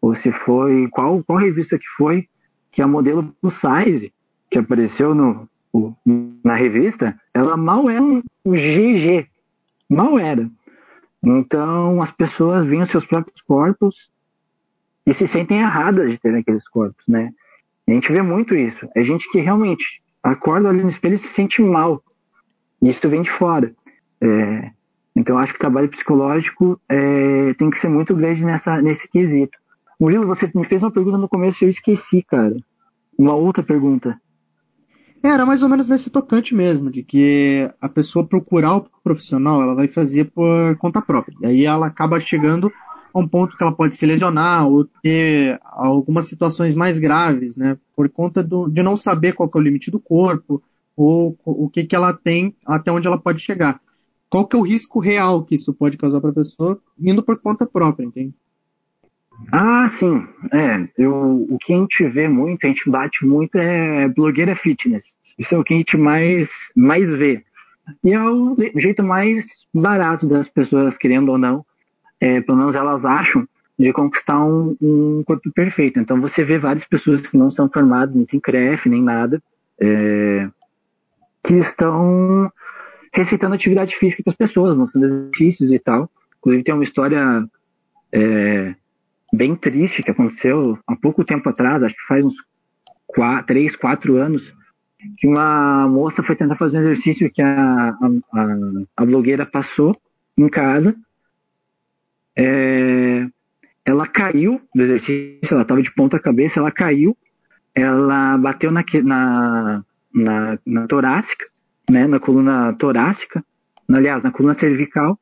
ou 0.00 0.14
se 0.14 0.32
foi 0.32 0.88
qual, 0.88 1.22
qual 1.22 1.38
revista 1.38 1.78
que 1.78 1.88
foi 1.98 2.26
que 2.72 2.80
a 2.80 2.86
modelo 2.86 3.30
do 3.42 3.50
size 3.50 4.10
que 4.50 4.58
apareceu 4.58 5.14
no, 5.14 5.48
na 6.44 6.54
revista, 6.54 7.18
ela 7.32 7.56
mal 7.56 7.88
era 7.88 8.02
um 8.02 8.22
GG, 8.44 9.26
mal 9.88 10.18
era. 10.18 10.50
Então 11.22 12.02
as 12.02 12.10
pessoas 12.10 12.66
veem 12.66 12.82
os 12.82 12.90
seus 12.90 13.04
próprios 13.04 13.40
corpos 13.42 14.10
e 15.06 15.14
se 15.14 15.26
sentem 15.26 15.60
erradas 15.60 16.10
de 16.10 16.18
terem 16.18 16.40
aqueles 16.40 16.66
corpos, 16.68 17.04
né? 17.06 17.32
a 17.88 17.92
gente 17.92 18.12
vê 18.12 18.22
muito 18.22 18.54
isso. 18.54 18.88
É 18.94 19.02
gente 19.02 19.28
que 19.30 19.40
realmente 19.40 20.00
acorda 20.22 20.68
ali 20.68 20.82
no 20.82 20.88
espelho 20.88 21.14
e 21.14 21.18
se 21.18 21.28
sente 21.28 21.60
mal. 21.60 22.02
E 22.80 22.88
isso 22.88 23.08
vem 23.08 23.22
de 23.22 23.30
fora. 23.30 23.74
É, 24.20 24.70
então 25.16 25.38
acho 25.38 25.52
que 25.52 25.58
o 25.58 25.60
trabalho 25.60 25.88
psicológico 25.88 26.80
é, 26.88 27.52
tem 27.54 27.68
que 27.68 27.78
ser 27.78 27.88
muito 27.88 28.14
grande 28.14 28.44
nessa, 28.44 28.80
nesse 28.80 29.08
quesito. 29.08 29.58
Murilo, 29.98 30.26
você 30.26 30.50
me 30.54 30.64
fez 30.64 30.82
uma 30.82 30.90
pergunta 30.90 31.18
no 31.18 31.28
começo 31.28 31.62
e 31.62 31.66
eu 31.66 31.70
esqueci, 31.70 32.22
cara. 32.22 32.56
Uma 33.18 33.34
outra 33.34 33.62
pergunta. 33.62 34.20
Era 35.22 35.44
mais 35.44 35.62
ou 35.62 35.68
menos 35.68 35.86
nesse 35.86 36.08
tocante 36.08 36.54
mesmo, 36.54 36.90
de 36.90 37.02
que 37.02 37.70
a 37.80 37.88
pessoa 37.88 38.26
procurar 38.26 38.76
o 38.76 38.86
profissional, 39.04 39.60
ela 39.60 39.74
vai 39.74 39.86
fazer 39.86 40.24
por 40.24 40.76
conta 40.78 41.02
própria. 41.02 41.36
E 41.42 41.46
aí 41.46 41.64
ela 41.64 41.86
acaba 41.86 42.18
chegando 42.18 42.72
a 43.12 43.18
um 43.18 43.28
ponto 43.28 43.56
que 43.56 43.62
ela 43.62 43.72
pode 43.72 43.96
se 43.96 44.06
lesionar 44.06 44.66
ou 44.66 44.86
ter 45.02 45.60
algumas 45.62 46.26
situações 46.26 46.74
mais 46.74 46.98
graves, 46.98 47.56
né? 47.56 47.76
Por 47.94 48.08
conta 48.08 48.42
do, 48.42 48.66
de 48.66 48.82
não 48.82 48.96
saber 48.96 49.34
qual 49.34 49.50
é 49.54 49.58
o 49.58 49.60
limite 49.60 49.90
do 49.90 50.00
corpo 50.00 50.62
ou 50.96 51.36
o 51.44 51.68
que, 51.68 51.84
que 51.84 51.94
ela 51.94 52.14
tem, 52.14 52.54
até 52.66 52.90
onde 52.90 53.06
ela 53.06 53.18
pode 53.18 53.40
chegar. 53.40 53.80
Qual 54.28 54.46
que 54.46 54.56
é 54.56 54.58
o 54.58 54.62
risco 54.62 55.00
real 55.00 55.42
que 55.42 55.54
isso 55.54 55.74
pode 55.74 55.96
causar 55.96 56.20
para 56.20 56.30
a 56.30 56.34
pessoa 56.34 56.80
indo 56.98 57.22
por 57.22 57.38
conta 57.38 57.66
própria, 57.66 58.06
entende? 58.06 58.34
Ah, 59.52 59.88
sim. 59.88 60.26
É, 60.52 60.88
eu, 60.96 61.46
o 61.48 61.58
que 61.58 61.72
a 61.72 61.76
gente 61.76 62.04
vê 62.06 62.28
muito, 62.28 62.64
a 62.64 62.68
gente 62.68 62.88
bate 62.88 63.24
muito 63.24 63.56
é 63.56 64.08
blogueira 64.08 64.54
fitness. 64.54 65.14
Isso 65.38 65.54
é 65.54 65.58
o 65.58 65.64
que 65.64 65.74
a 65.74 65.76
gente 65.76 65.96
mais, 65.96 66.70
mais 66.76 67.14
vê. 67.14 67.42
E 68.04 68.12
é 68.12 68.22
o 68.22 68.56
jeito 68.76 69.02
mais 69.02 69.66
barato 69.74 70.26
das 70.26 70.48
pessoas, 70.48 70.96
querendo 70.96 71.30
ou 71.30 71.38
não, 71.38 71.64
é, 72.20 72.40
pelo 72.40 72.58
menos 72.58 72.74
elas 72.74 73.04
acham, 73.04 73.48
de 73.78 73.92
conquistar 73.92 74.44
um, 74.44 74.76
um, 74.80 75.22
corpo 75.24 75.50
perfeito. 75.52 75.98
Então 75.98 76.20
você 76.20 76.44
vê 76.44 76.58
várias 76.58 76.84
pessoas 76.84 77.22
que 77.26 77.36
não 77.36 77.50
são 77.50 77.68
formadas, 77.68 78.14
tem 78.26 78.38
CREF, 78.38 78.88
nem 78.88 79.02
nada, 79.02 79.42
é, 79.80 80.48
que 81.42 81.54
estão 81.54 82.52
receitando 83.12 83.54
atividade 83.54 83.96
física 83.96 84.22
para 84.22 84.32
as 84.32 84.36
pessoas, 84.36 84.76
mostrando 84.76 85.06
exercícios 85.06 85.72
e 85.72 85.78
tal. 85.78 86.10
Inclusive 86.38 86.62
tem 86.62 86.74
uma 86.74 86.84
história 86.84 87.48
é, 88.12 88.74
bem 89.32 89.54
triste 89.54 90.02
que 90.02 90.10
aconteceu 90.10 90.78
há 90.86 90.96
pouco 90.96 91.24
tempo 91.24 91.48
atrás, 91.48 91.82
acho 91.82 91.94
que 91.94 92.06
faz 92.06 92.24
uns 92.24 92.34
quatro, 93.06 93.46
três, 93.46 93.76
quatro 93.76 94.16
anos, 94.16 94.52
que 95.16 95.26
uma 95.26 95.88
moça 95.88 96.22
foi 96.22 96.36
tentar 96.36 96.56
fazer 96.56 96.78
um 96.78 96.80
exercício 96.80 97.30
que 97.30 97.40
a, 97.40 97.90
a, 97.90 98.10
a 98.96 99.04
blogueira 99.04 99.46
passou 99.46 99.96
em 100.36 100.48
casa. 100.48 100.94
É, 102.36 103.26
ela 103.84 104.06
caiu 104.06 104.60
do 104.74 104.82
exercício, 104.82 105.52
ela 105.52 105.62
estava 105.62 105.82
de 105.82 105.92
ponta 105.92 106.18
cabeça, 106.18 106.60
ela 106.60 106.70
caiu, 106.70 107.16
ela 107.74 108.36
bateu 108.36 108.70
na, 108.70 108.84
na, 109.02 109.84
na, 110.14 110.58
na 110.66 110.86
torácica, 110.86 111.46
né, 111.88 112.06
na 112.06 112.20
coluna 112.20 112.72
torácica, 112.74 113.44
aliás, 113.88 114.22
na 114.22 114.30
coluna 114.30 114.54
cervical, 114.54 115.18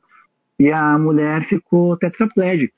e 0.59 0.71
a 0.73 0.99
mulher 0.99 1.45
ficou 1.45 1.97
tetraplégica 1.97 2.78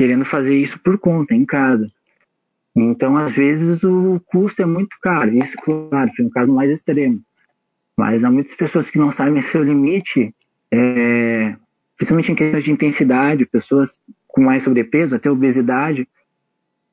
querendo 0.00 0.24
fazer 0.24 0.56
isso 0.56 0.78
por 0.78 0.96
conta, 0.96 1.34
em 1.34 1.44
casa. 1.44 1.86
Então, 2.74 3.18
às 3.18 3.32
vezes, 3.32 3.84
o 3.84 4.18
custo 4.24 4.62
é 4.62 4.64
muito 4.64 4.96
caro. 5.02 5.30
Isso, 5.34 5.54
claro, 5.62 6.10
foi 6.16 6.24
um 6.24 6.30
caso 6.30 6.50
mais 6.50 6.70
extremo. 6.70 7.20
Mas 7.98 8.24
há 8.24 8.30
muitas 8.30 8.54
pessoas 8.54 8.88
que 8.88 8.98
não 8.98 9.12
sabem 9.12 9.42
seu 9.42 9.62
limite, 9.62 10.34
é, 10.72 11.54
principalmente 11.98 12.32
em 12.32 12.34
questões 12.34 12.64
de 12.64 12.72
intensidade, 12.72 13.44
pessoas 13.44 14.00
com 14.26 14.40
mais 14.40 14.62
sobrepeso, 14.62 15.14
até 15.14 15.30
obesidade, 15.30 16.08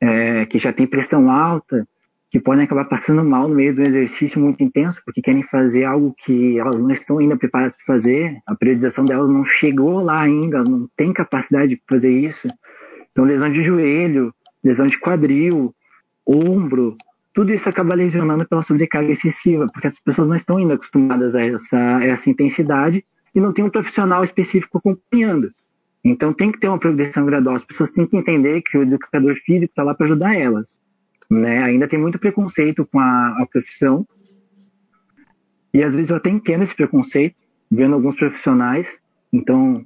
é, 0.01 0.45
que 0.45 0.59
já 0.59 0.73
tem 0.73 0.85
pressão 0.85 1.31
alta, 1.31 1.87
que 2.29 2.41
podem 2.41 2.65
acabar 2.65 2.83
passando 2.89 3.23
mal 3.23 3.47
no 3.47 3.55
meio 3.55 3.73
do 3.73 3.83
exercício 3.83 4.37
muito 4.37 4.61
intenso, 4.61 5.01
porque 5.05 5.21
querem 5.21 5.43
fazer 5.43 5.85
algo 5.85 6.13
que 6.25 6.59
elas 6.59 6.81
não 6.81 6.91
estão 6.91 7.19
ainda 7.19 7.37
preparadas 7.37 7.77
para 7.77 7.85
fazer, 7.85 8.37
a 8.45 8.53
periodização 8.53 9.05
delas 9.05 9.29
não 9.29 9.45
chegou 9.45 10.03
lá 10.03 10.23
ainda, 10.23 10.61
não 10.61 10.89
tem 10.97 11.13
capacidade 11.13 11.69
de 11.69 11.81
fazer 11.87 12.11
isso. 12.11 12.49
Então, 13.17 13.25
lesão 13.25 13.51
de 13.51 13.63
joelho, 13.63 14.31
lesão 14.63 14.85
de 14.85 14.99
quadril, 14.99 15.73
ombro, 16.23 16.95
tudo 17.33 17.51
isso 17.51 17.67
acaba 17.67 17.95
lesionando 17.95 18.47
pela 18.47 18.61
sobrecarga 18.61 19.11
excessiva, 19.11 19.65
porque 19.73 19.87
as 19.87 19.99
pessoas 19.99 20.27
não 20.27 20.35
estão 20.35 20.57
ainda 20.57 20.75
acostumadas 20.75 21.33
a 21.33 21.43
essa, 21.43 21.79
essa 22.03 22.29
intensidade 22.29 23.03
e 23.33 23.39
não 23.39 23.51
tem 23.51 23.65
um 23.65 23.71
profissional 23.71 24.23
específico 24.23 24.77
acompanhando. 24.77 25.51
Então 26.03 26.31
tem 26.31 26.51
que 26.51 26.59
ter 26.59 26.67
uma 26.67 26.77
progressão 26.77 27.25
gradual. 27.25 27.55
As 27.55 27.63
pessoas 27.63 27.89
têm 27.89 28.05
que 28.05 28.15
entender 28.15 28.61
que 28.61 28.77
o 28.77 28.83
educador 28.83 29.35
físico 29.37 29.71
está 29.71 29.81
lá 29.81 29.95
para 29.95 30.05
ajudar 30.05 30.35
elas. 30.35 30.79
Né? 31.27 31.63
Ainda 31.63 31.87
tem 31.87 31.97
muito 31.97 32.19
preconceito 32.19 32.85
com 32.85 32.99
a, 32.99 33.29
a, 33.41 33.47
profissão. 33.51 34.07
E 35.73 35.81
às 35.81 35.95
vezes 35.95 36.11
eu 36.11 36.17
até 36.17 36.29
entendo 36.29 36.61
esse 36.61 36.75
preconceito, 36.75 37.35
vendo 37.71 37.95
alguns 37.95 38.15
profissionais. 38.15 38.99
Então, 39.33 39.83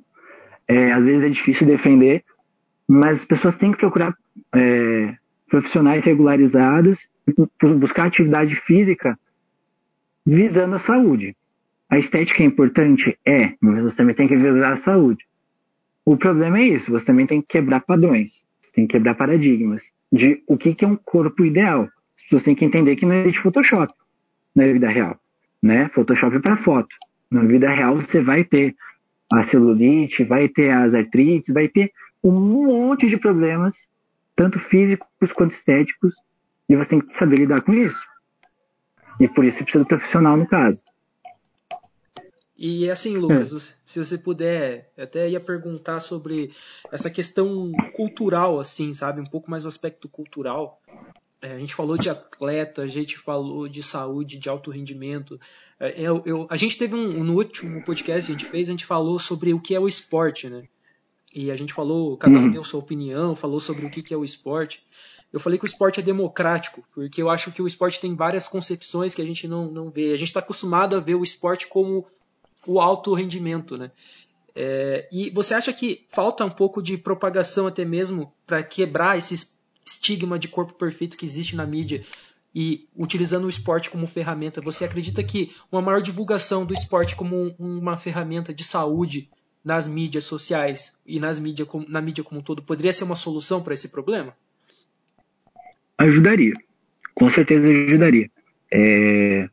é, 0.67 0.91
às 0.91 1.05
vezes 1.05 1.23
é 1.23 1.29
difícil 1.29 1.65
defender, 1.65 2.25
mas 2.91 3.19
as 3.19 3.25
pessoas 3.25 3.57
têm 3.57 3.71
que 3.71 3.77
procurar 3.77 4.13
é, 4.53 5.15
profissionais 5.49 6.03
regularizados, 6.03 7.07
buscar 7.79 8.07
atividade 8.07 8.53
física 8.53 9.17
visando 10.25 10.75
a 10.75 10.79
saúde. 10.79 11.33
A 11.89 11.97
estética 11.97 12.43
é 12.43 12.45
importante? 12.45 13.17
É, 13.25 13.53
mas 13.61 13.81
você 13.81 13.95
também 13.95 14.13
tem 14.13 14.27
que 14.27 14.35
visar 14.35 14.73
a 14.73 14.75
saúde. 14.75 15.25
O 16.03 16.17
problema 16.17 16.59
é 16.59 16.63
isso, 16.63 16.91
você 16.91 17.05
também 17.05 17.25
tem 17.25 17.41
que 17.41 17.47
quebrar 17.47 17.79
padrões, 17.79 18.43
você 18.61 18.73
tem 18.73 18.85
que 18.85 18.91
quebrar 18.91 19.15
paradigmas 19.15 19.83
de 20.11 20.43
o 20.45 20.57
que, 20.57 20.75
é 20.83 20.87
um 20.87 20.97
corpo 20.97 21.45
ideal. 21.45 21.83
As 22.17 22.23
pessoas 22.23 22.43
têm 22.43 22.55
que 22.55 22.65
entender 22.65 22.97
que 22.97 23.05
não 23.05 23.15
existe 23.15 23.39
Photoshop 23.39 23.93
na 24.53 24.65
vida 24.65 24.89
real. 24.89 25.17
Né? 25.63 25.89
Photoshop 25.93 26.35
é 26.35 26.39
para 26.39 26.57
foto. 26.57 26.93
Na 27.29 27.41
vida 27.45 27.69
real 27.69 27.95
você 27.95 28.19
vai 28.19 28.43
ter 28.43 28.75
a 29.31 29.43
celulite, 29.43 30.25
vai 30.25 30.49
ter 30.49 30.71
as 30.71 30.93
artrites, 30.93 31.53
vai 31.53 31.69
ter 31.69 31.93
um 32.23 32.65
monte 32.65 33.07
de 33.07 33.17
problemas, 33.17 33.75
tanto 34.35 34.59
físicos 34.59 35.31
quanto 35.33 35.53
estéticos, 35.53 36.13
e 36.69 36.75
você 36.75 36.89
tem 36.89 37.01
que 37.01 37.13
saber 37.13 37.37
lidar 37.37 37.61
com 37.61 37.73
isso. 37.73 37.99
E 39.19 39.27
por 39.27 39.43
isso 39.43 39.57
você 39.57 39.63
precisa 39.63 39.83
do 39.83 39.87
profissional 39.87 40.37
no 40.37 40.47
caso. 40.47 40.81
E 42.63 42.91
assim, 42.91 43.17
Lucas, 43.17 43.51
é. 43.51 43.73
se 43.85 43.97
você 43.97 44.19
puder, 44.19 44.91
eu 44.95 45.03
até 45.03 45.27
ia 45.27 45.39
perguntar 45.39 45.99
sobre 45.99 46.53
essa 46.91 47.09
questão 47.09 47.71
cultural, 47.93 48.59
assim, 48.59 48.93
sabe? 48.93 49.19
Um 49.19 49.25
pouco 49.25 49.49
mais 49.49 49.65
o 49.65 49.67
aspecto 49.67 50.07
cultural. 50.07 50.79
É, 51.41 51.53
a 51.53 51.59
gente 51.59 51.73
falou 51.73 51.97
de 51.97 52.07
atleta, 52.07 52.83
a 52.83 52.87
gente 52.87 53.17
falou 53.17 53.67
de 53.67 53.81
saúde, 53.81 54.37
de 54.37 54.47
alto 54.47 54.69
rendimento. 54.69 55.39
É, 55.79 55.99
eu, 55.99 56.21
eu, 56.23 56.47
a 56.51 56.55
gente 56.55 56.77
teve 56.77 56.93
um, 56.93 57.23
no 57.23 57.33
último 57.33 57.83
podcast 57.83 58.27
que 58.27 58.31
a 58.31 58.37
gente 58.37 58.51
fez, 58.51 58.69
a 58.69 58.71
gente 58.71 58.85
falou 58.85 59.17
sobre 59.17 59.51
o 59.55 59.59
que 59.59 59.73
é 59.73 59.79
o 59.79 59.87
esporte, 59.87 60.47
né? 60.47 60.67
E 61.33 61.49
a 61.49 61.55
gente 61.55 61.73
falou, 61.73 62.17
cada 62.17 62.37
um 62.37 62.43
uhum. 62.43 62.51
deu 62.51 62.63
sua 62.63 62.79
opinião, 62.79 63.35
falou 63.35 63.59
sobre 63.59 63.85
o 63.85 63.89
que 63.89 64.13
é 64.13 64.17
o 64.17 64.23
esporte. 64.23 64.83
Eu 65.31 65.39
falei 65.39 65.57
que 65.57 65.63
o 65.63 65.67
esporte 65.67 65.99
é 65.99 66.03
democrático, 66.03 66.83
porque 66.93 67.21
eu 67.21 67.29
acho 67.29 67.51
que 67.51 67.61
o 67.61 67.67
esporte 67.67 68.01
tem 68.01 68.15
várias 68.15 68.49
concepções 68.49 69.13
que 69.13 69.21
a 69.21 69.25
gente 69.25 69.47
não, 69.47 69.71
não 69.71 69.89
vê. 69.89 70.13
A 70.13 70.17
gente 70.17 70.27
está 70.27 70.41
acostumado 70.41 70.95
a 70.95 70.99
ver 70.99 71.15
o 71.15 71.23
esporte 71.23 71.67
como 71.67 72.05
o 72.67 72.81
alto 72.81 73.13
rendimento, 73.13 73.77
né? 73.77 73.91
É, 74.53 75.07
e 75.09 75.29
você 75.29 75.53
acha 75.53 75.71
que 75.71 76.05
falta 76.09 76.43
um 76.43 76.49
pouco 76.49 76.83
de 76.83 76.97
propagação 76.97 77.67
até 77.67 77.85
mesmo 77.85 78.33
para 78.45 78.61
quebrar 78.61 79.17
esse 79.17 79.35
estigma 79.85 80.37
de 80.37 80.49
corpo 80.49 80.73
perfeito 80.73 81.15
que 81.15 81.25
existe 81.25 81.55
na 81.55 81.65
mídia 81.65 82.03
e 82.53 82.85
utilizando 82.93 83.45
o 83.45 83.49
esporte 83.49 83.89
como 83.89 84.05
ferramenta? 84.05 84.59
Você 84.59 84.83
acredita 84.83 85.23
que 85.23 85.55
uma 85.71 85.81
maior 85.81 86.01
divulgação 86.01 86.65
do 86.65 86.73
esporte 86.73 87.15
como 87.15 87.37
um, 87.37 87.55
uma 87.57 87.95
ferramenta 87.95 88.53
de 88.53 88.65
saúde 88.65 89.29
nas 89.63 89.87
mídias 89.87 90.23
sociais 90.23 90.99
e 91.05 91.19
nas 91.19 91.39
mídia, 91.39 91.67
na 91.87 92.01
mídia 92.01 92.23
como 92.23 92.39
um 92.39 92.43
todo 92.43 92.63
poderia 92.63 92.91
ser 92.91 93.03
uma 93.03 93.15
solução 93.15 93.61
para 93.61 93.73
esse 93.73 93.89
problema? 93.89 94.35
Ajudaria. 95.97 96.53
Com 97.13 97.29
certeza 97.29 97.67
ajudaria. 97.67 98.29
É... 98.71 99.47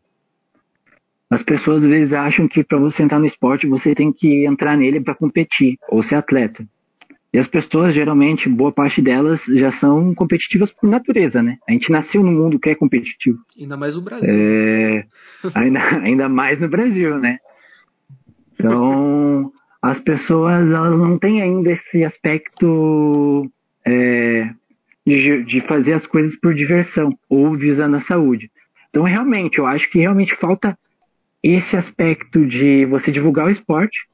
As 1.28 1.42
pessoas 1.42 1.84
às 1.84 1.90
vezes 1.90 2.12
acham 2.14 2.48
que 2.48 2.64
para 2.64 2.78
você 2.78 3.02
entrar 3.02 3.18
no 3.18 3.26
esporte 3.26 3.66
você 3.66 3.94
tem 3.94 4.10
que 4.10 4.46
entrar 4.46 4.76
nele 4.76 5.00
para 5.00 5.14
competir 5.14 5.78
ou 5.90 6.02
ser 6.02 6.14
atleta. 6.14 6.66
E 7.30 7.38
as 7.38 7.46
pessoas, 7.46 7.94
geralmente, 7.94 8.48
boa 8.48 8.72
parte 8.72 9.02
delas 9.02 9.44
já 9.44 9.70
são 9.70 10.14
competitivas 10.14 10.72
por 10.72 10.88
natureza, 10.88 11.42
né? 11.42 11.58
A 11.68 11.72
gente 11.72 11.92
nasceu 11.92 12.22
num 12.22 12.32
mundo 12.32 12.58
que 12.58 12.70
é 12.70 12.74
competitivo. 12.74 13.38
Ainda 13.58 13.76
mais 13.76 13.96
no 13.96 14.00
Brasil. 14.00 14.34
É, 14.34 15.06
ainda, 15.54 15.80
ainda 16.00 16.28
mais 16.28 16.58
no 16.58 16.68
Brasil, 16.68 17.18
né? 17.18 17.38
Então, 18.54 19.52
as 19.80 20.00
pessoas 20.00 20.70
elas 20.70 20.98
não 20.98 21.18
têm 21.18 21.40
ainda 21.40 21.70
esse 21.70 22.04
aspecto 22.04 23.50
é, 23.84 24.50
de, 25.06 25.42
de 25.44 25.60
fazer 25.60 25.94
as 25.94 26.06
coisas 26.06 26.36
por 26.36 26.54
diversão 26.54 27.16
ou 27.28 27.56
visando 27.56 27.96
a 27.96 28.00
saúde. 28.00 28.50
Então, 28.90 29.02
realmente, 29.02 29.58
eu 29.58 29.66
acho 29.66 29.90
que 29.90 29.98
realmente 29.98 30.34
falta 30.34 30.78
esse 31.42 31.76
aspecto 31.76 32.44
de 32.44 32.84
você 32.86 33.12
divulgar 33.12 33.46
o 33.46 33.50
esporte, 33.50 34.06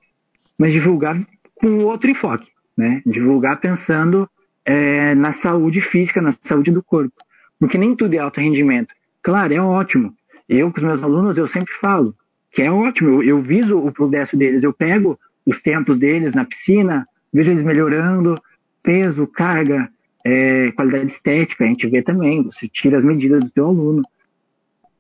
mas 0.59 0.73
divulgar 0.73 1.19
com 1.55 1.79
outro 1.79 2.11
enfoque, 2.11 2.51
né? 2.77 3.01
Divulgar 3.07 3.59
pensando 3.59 4.29
é, 4.65 5.15
na 5.15 5.33
saúde 5.33 5.81
física, 5.81 6.21
na 6.21 6.33
saúde 6.43 6.71
do 6.71 6.83
corpo, 6.83 7.15
porque 7.59 7.79
nem 7.79 7.97
tudo 7.97 8.15
é 8.15 8.19
alto 8.19 8.41
rendimento. 8.41 8.95
Claro, 9.23 9.55
é 9.55 9.61
ótimo. 9.61 10.15
Eu 10.49 10.71
com 10.71 10.79
os 10.79 10.85
meus 10.85 11.03
alunos 11.03 11.39
eu 11.39 11.49
sempre 11.49 11.73
falo 11.73 12.15
que 12.53 12.63
é 12.63 12.71
ótimo. 12.71 13.11
Eu, 13.11 13.23
eu 13.23 13.43
viso 13.43 13.79
o 13.79 13.91
progresso 13.91 14.37
deles. 14.37 14.63
Eu 14.63 14.73
pego 14.73 15.19
os 15.45 15.61
tempos 15.61 15.99
deles 15.99 16.33
na 16.33 16.45
piscina, 16.45 17.07
vejo 17.33 17.51
eles 17.51 17.63
melhorando, 17.63 18.41
peso, 18.83 19.27
carga, 19.27 19.89
é, 20.25 20.73
qualidade 20.73 21.07
estética, 21.07 21.65
a 21.65 21.67
gente 21.67 21.87
vê 21.87 22.03
também. 22.03 22.43
Você 22.45 22.69
tira 22.69 22.97
as 22.97 23.05
medidas 23.05 23.43
do 23.43 23.51
teu 23.51 23.67
aluno, 23.67 24.03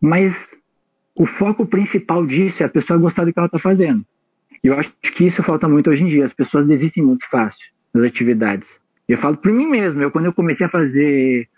mas 0.00 0.48
o 1.14 1.26
foco 1.26 1.64
principal 1.66 2.26
disso 2.26 2.62
é 2.62 2.66
a 2.66 2.68
pessoa 2.68 2.98
gostar 2.98 3.24
do 3.24 3.32
que 3.32 3.38
ela 3.38 3.46
está 3.46 3.58
fazendo. 3.58 4.04
E 4.62 4.68
eu 4.68 4.78
acho 4.78 4.92
que 5.00 5.26
isso 5.26 5.42
falta 5.42 5.68
muito 5.68 5.90
hoje 5.90 6.02
em 6.02 6.08
dia. 6.08 6.24
As 6.24 6.32
pessoas 6.32 6.66
desistem 6.66 7.02
muito 7.02 7.28
fácil 7.28 7.66
das 7.92 8.04
atividades. 8.04 8.80
Eu 9.08 9.18
falo 9.18 9.36
por 9.36 9.52
mim 9.52 9.66
mesmo. 9.66 10.02
Eu, 10.02 10.10
quando 10.10 10.24
eu 10.24 10.32
comecei 10.32 10.66
a 10.66 10.70
fazer 10.70 11.48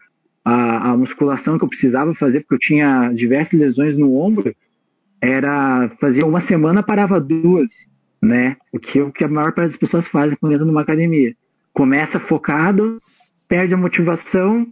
a, 0.44 0.90
a, 0.90 0.96
musculação 0.96 1.58
que 1.58 1.64
eu 1.64 1.68
precisava 1.68 2.14
fazer, 2.14 2.40
porque 2.40 2.54
eu 2.54 2.58
tinha 2.58 3.12
diversas 3.12 3.58
lesões 3.58 3.96
no 3.96 4.20
ombro, 4.20 4.54
era 5.20 5.88
fazer 6.00 6.24
uma 6.24 6.40
semana, 6.40 6.82
parava 6.82 7.20
duas, 7.20 7.86
né? 8.26 8.56
O 8.72 8.78
que, 8.78 9.00
o 9.00 9.12
que 9.12 9.24
a 9.24 9.28
maior 9.28 9.52
parte 9.52 9.68
das 9.70 9.76
pessoas 9.76 10.06
fazem 10.06 10.36
quando 10.40 10.52
entram 10.52 10.66
numa 10.66 10.82
academia. 10.82 11.34
Começa 11.72 12.18
focado, 12.18 13.00
perde 13.48 13.74
a 13.74 13.76
motivação, 13.76 14.66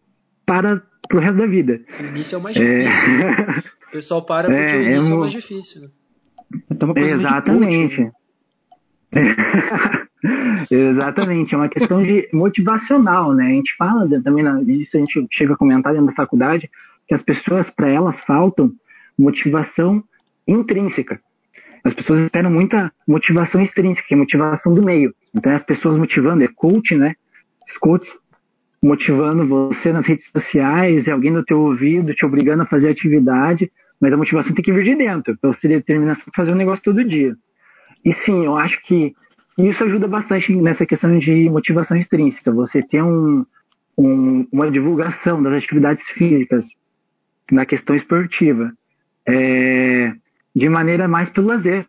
para 0.44 0.82
pro 1.08 1.20
resto 1.20 1.38
da 1.38 1.46
vida. 1.46 1.80
O 2.00 2.04
início 2.04 2.36
é 2.36 2.38
o 2.38 2.42
mais 2.42 2.56
difícil. 2.56 3.08
É... 3.08 3.62
o 3.88 3.92
pessoal 3.92 4.22
para 4.22 4.48
porque 4.48 4.60
é, 4.60 4.76
o 4.76 4.82
início 4.82 5.10
é, 5.10 5.12
é 5.12 5.16
o 5.16 5.20
mais 5.20 5.32
difícil. 5.32 5.82
Né? 5.82 5.88
Então, 6.70 6.92
Exatamente. 6.96 8.10
Exatamente, 10.70 11.54
é 11.54 11.58
uma 11.58 11.68
questão 11.68 12.02
de 12.02 12.28
motivacional, 12.32 13.34
né? 13.34 13.46
A 13.46 13.50
gente 13.50 13.76
fala 13.76 14.08
também, 14.22 14.44
isso 14.68 14.96
a 14.96 15.00
gente 15.00 15.26
chega 15.30 15.52
a 15.52 15.56
comentar 15.56 15.92
dentro 15.92 16.06
da 16.08 16.12
faculdade, 16.12 16.70
que 17.06 17.14
as 17.14 17.20
pessoas, 17.22 17.68
para 17.68 17.88
elas, 17.88 18.18
faltam 18.20 18.72
motivação 19.16 20.02
intrínseca. 20.48 21.20
As 21.84 21.92
pessoas 21.92 22.20
esperam 22.20 22.50
muita 22.50 22.90
motivação 23.06 23.60
extrínseca, 23.60 24.08
que 24.08 24.14
é 24.14 24.16
motivação 24.16 24.74
do 24.74 24.82
meio. 24.82 25.14
Então, 25.34 25.52
as 25.52 25.62
pessoas 25.62 25.96
motivando, 25.96 26.42
é 26.42 26.48
coach, 26.48 26.96
né? 26.96 27.14
Os 27.68 27.76
motivando 28.82 29.46
você 29.46 29.92
nas 29.92 30.06
redes 30.06 30.30
sociais, 30.30 31.08
é 31.08 31.12
alguém 31.12 31.30
no 31.30 31.44
teu 31.44 31.60
ouvido 31.60 32.14
te 32.14 32.24
obrigando 32.24 32.62
a 32.62 32.66
fazer 32.66 32.90
atividade, 32.90 33.70
mas 34.00 34.12
a 34.12 34.16
motivação 34.16 34.54
tem 34.54 34.64
que 34.64 34.72
vir 34.72 34.84
de 34.84 34.94
dentro, 34.94 35.36
para 35.38 35.52
você 35.52 35.62
ter 35.62 35.76
determinação 35.76 36.24
de 36.26 36.36
fazer 36.36 36.52
um 36.52 36.56
negócio 36.56 36.84
todo 36.84 37.04
dia. 37.04 37.34
E 38.04 38.12
sim, 38.12 38.44
eu 38.44 38.56
acho 38.56 38.82
que 38.82 39.14
isso 39.56 39.84
ajuda 39.84 40.06
bastante 40.06 40.54
nessa 40.54 40.84
questão 40.84 41.16
de 41.18 41.48
motivação 41.48 41.96
extrínseca, 41.96 42.52
você 42.52 42.82
ter 42.82 43.02
um, 43.02 43.46
um, 43.96 44.46
uma 44.52 44.70
divulgação 44.70 45.42
das 45.42 45.54
atividades 45.54 46.06
físicas 46.08 46.68
na 47.50 47.64
questão 47.64 47.96
esportiva, 47.96 48.72
é, 49.26 50.12
de 50.54 50.68
maneira 50.68 51.08
mais 51.08 51.28
pelo 51.28 51.48
lazer 51.48 51.86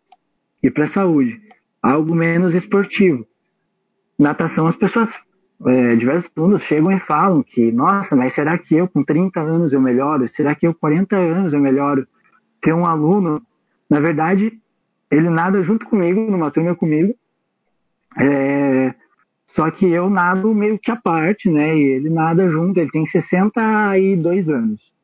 e 0.61 0.71
para 0.71 0.85
a 0.85 0.87
saúde, 0.87 1.41
algo 1.81 2.15
menos 2.15 2.55
esportivo. 2.55 3.25
Natação, 4.17 4.67
as 4.67 4.75
pessoas 4.75 5.13
é, 5.65 5.95
diversos 5.95 6.31
alunos 6.35 6.63
chegam 6.63 6.91
e 6.91 6.99
falam 6.99 7.43
que, 7.43 7.71
nossa, 7.71 8.15
mas 8.15 8.33
será 8.33 8.57
que 8.57 8.75
eu 8.75 8.87
com 8.87 9.03
30 9.03 9.39
anos 9.39 9.73
eu 9.73 9.81
melhoro? 9.81 10.27
Será 10.27 10.55
que 10.55 10.65
eu 10.65 10.73
com 10.73 10.79
40 10.81 11.15
anos 11.15 11.53
eu 11.53 11.59
melhoro? 11.59 12.07
Tem 12.59 12.73
um 12.73 12.85
aluno, 12.85 13.41
na 13.89 13.99
verdade, 13.99 14.59
ele 15.11 15.29
nada 15.29 15.61
junto 15.61 15.85
comigo, 15.85 16.19
numa 16.29 16.49
turma 16.49 16.75
comigo, 16.75 17.15
é, 18.17 18.93
só 19.47 19.69
que 19.69 19.85
eu 19.85 20.09
nado 20.09 20.53
meio 20.53 20.79
que 20.79 20.91
à 20.91 20.95
parte, 20.95 21.49
né? 21.49 21.77
E 21.77 21.81
ele 21.81 22.09
nada 22.09 22.49
junto, 22.49 22.79
ele 22.79 22.89
tem 22.89 23.05
62 23.05 24.49
anos. 24.49 24.94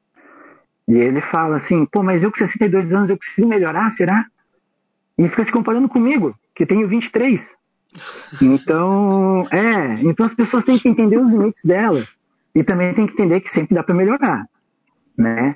E 0.88 0.94
ele 0.94 1.22
fala 1.22 1.58
assim, 1.58 1.86
pô, 1.86 2.04
mas 2.04 2.24
eu 2.24 2.32
com 2.32 2.38
62 2.38 2.94
anos 2.94 3.10
eu 3.10 3.18
consigo 3.18 3.48
melhorar, 3.48 3.90
será? 3.92 4.26
E 5.18 5.28
fica 5.30 5.44
se 5.44 5.52
comparando 5.52 5.88
comigo, 5.88 6.36
que 6.56 6.66
tenho 6.66 6.88
23. 6.88 7.56
Então, 8.42 9.48
é, 9.52 10.02
então 10.02 10.26
as 10.26 10.34
pessoas 10.34 10.64
têm 10.64 10.80
que 10.80 10.88
entender 10.88 11.18
os 11.18 11.30
limites 11.30 11.64
dela 11.64 12.06
e 12.56 12.64
também 12.64 12.94
tem 12.94 13.06
que 13.06 13.14
entender 13.14 13.42
que 13.42 13.50
sempre 13.50 13.76
dá 13.76 13.84
para 13.84 13.94
melhorar, 13.94 14.46
né? 15.18 15.56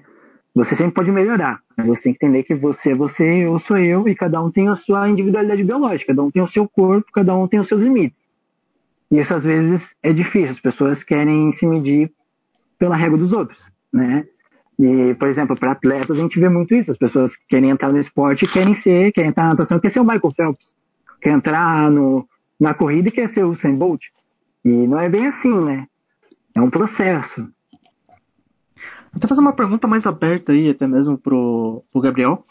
Você 0.53 0.75
sempre 0.75 0.93
pode 0.93 1.11
melhorar, 1.11 1.61
mas 1.75 1.87
você 1.87 2.03
tem 2.03 2.13
que 2.13 2.25
entender 2.25 2.43
que 2.43 2.55
você 2.55 2.91
é 2.91 2.95
você, 2.95 3.45
eu 3.45 3.59
sou 3.59 3.77
eu 3.77 4.07
e 4.07 4.15
cada 4.15 4.41
um 4.41 4.49
tem 4.49 4.69
a 4.69 4.75
sua 4.75 5.09
individualidade 5.09 5.63
biológica, 5.63 6.13
cada 6.13 6.23
um 6.23 6.31
tem 6.31 6.41
o 6.41 6.47
seu 6.47 6.67
corpo, 6.67 7.11
cada 7.11 7.35
um 7.35 7.47
tem 7.47 7.59
os 7.59 7.67
seus 7.67 7.81
limites. 7.81 8.25
E 9.11 9.19
isso 9.19 9.33
às 9.33 9.43
vezes 9.43 9.95
é 10.01 10.13
difícil, 10.13 10.51
as 10.51 10.59
pessoas 10.59 11.03
querem 11.03 11.51
se 11.51 11.65
medir 11.65 12.11
pela 12.79 12.95
régua 12.95 13.17
dos 13.17 13.33
outros, 13.33 13.69
né? 13.91 14.25
E, 14.77 15.13
por 15.15 15.27
exemplo, 15.27 15.55
para 15.55 15.71
atletas 15.71 16.17
a 16.17 16.21
gente 16.21 16.39
vê 16.39 16.49
muito 16.49 16.75
isso, 16.75 16.91
as 16.91 16.97
pessoas 16.97 17.35
querem 17.47 17.69
entrar 17.69 17.91
no 17.91 17.99
esporte, 17.99 18.45
querem 18.45 18.73
ser, 18.73 19.11
querem 19.11 19.29
entrar 19.29 19.43
na 19.43 19.49
natação, 19.51 19.79
quer 19.79 19.89
ser 19.89 19.99
o 19.99 20.03
Michael 20.03 20.31
Phelps 20.35 20.73
quer 21.25 21.31
entrar 21.31 21.89
no, 21.89 22.27
na 22.59 22.75
corrida 22.75 23.09
e 23.09 23.11
quer 23.11 23.27
ser 23.27 23.43
o 23.43 23.49
Usain 23.49 23.75
Bolt. 23.75 24.05
E 24.63 24.69
não 24.69 24.99
é 24.99 25.09
bem 25.09 25.25
assim, 25.25 25.53
né? 25.59 25.87
É 26.55 26.61
um 26.61 26.69
processo. 26.69 27.49
Vou 29.11 29.27
fazer 29.27 29.41
uma 29.41 29.53
pergunta 29.53 29.87
mais 29.87 30.05
aberta 30.05 30.51
aí, 30.51 30.69
até 30.69 30.85
mesmo 30.85 31.17
pro, 31.17 31.83
pro 31.91 32.01
Gabriel. 32.01 32.45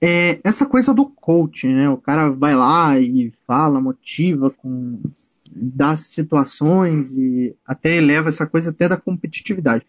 É, 0.00 0.40
essa 0.42 0.66
coisa 0.66 0.92
do 0.92 1.06
coach, 1.06 1.68
né? 1.68 1.88
O 1.88 1.96
cara 1.96 2.28
vai 2.30 2.56
lá 2.56 2.98
e 2.98 3.32
fala, 3.46 3.80
motiva 3.80 4.50
com 4.50 5.00
das 5.54 6.00
situações 6.00 7.16
e 7.16 7.54
até 7.64 7.96
eleva 7.96 8.28
essa 8.28 8.46
coisa 8.46 8.70
até 8.70 8.88
da 8.88 8.96
competitividade. 8.96 9.86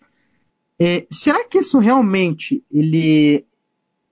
É, 0.79 1.05
será 1.11 1.45
que 1.45 1.57
isso 1.57 1.77
realmente 1.77 2.63
ele 2.71 3.45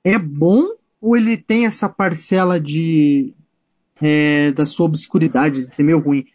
é 0.03 0.17
bom 0.17 0.63
ou 1.01 1.15
ele 1.15 1.37
tem 1.37 1.65
essa 1.65 1.87
parcela 1.87 2.59
de, 2.59 3.33
é, 4.01 4.51
da 4.51 4.65
sua 4.65 4.85
obscuridade, 4.85 5.61
de 5.61 5.69
ser 5.69 5.83
meio 5.83 5.99
ruim. 5.99 6.25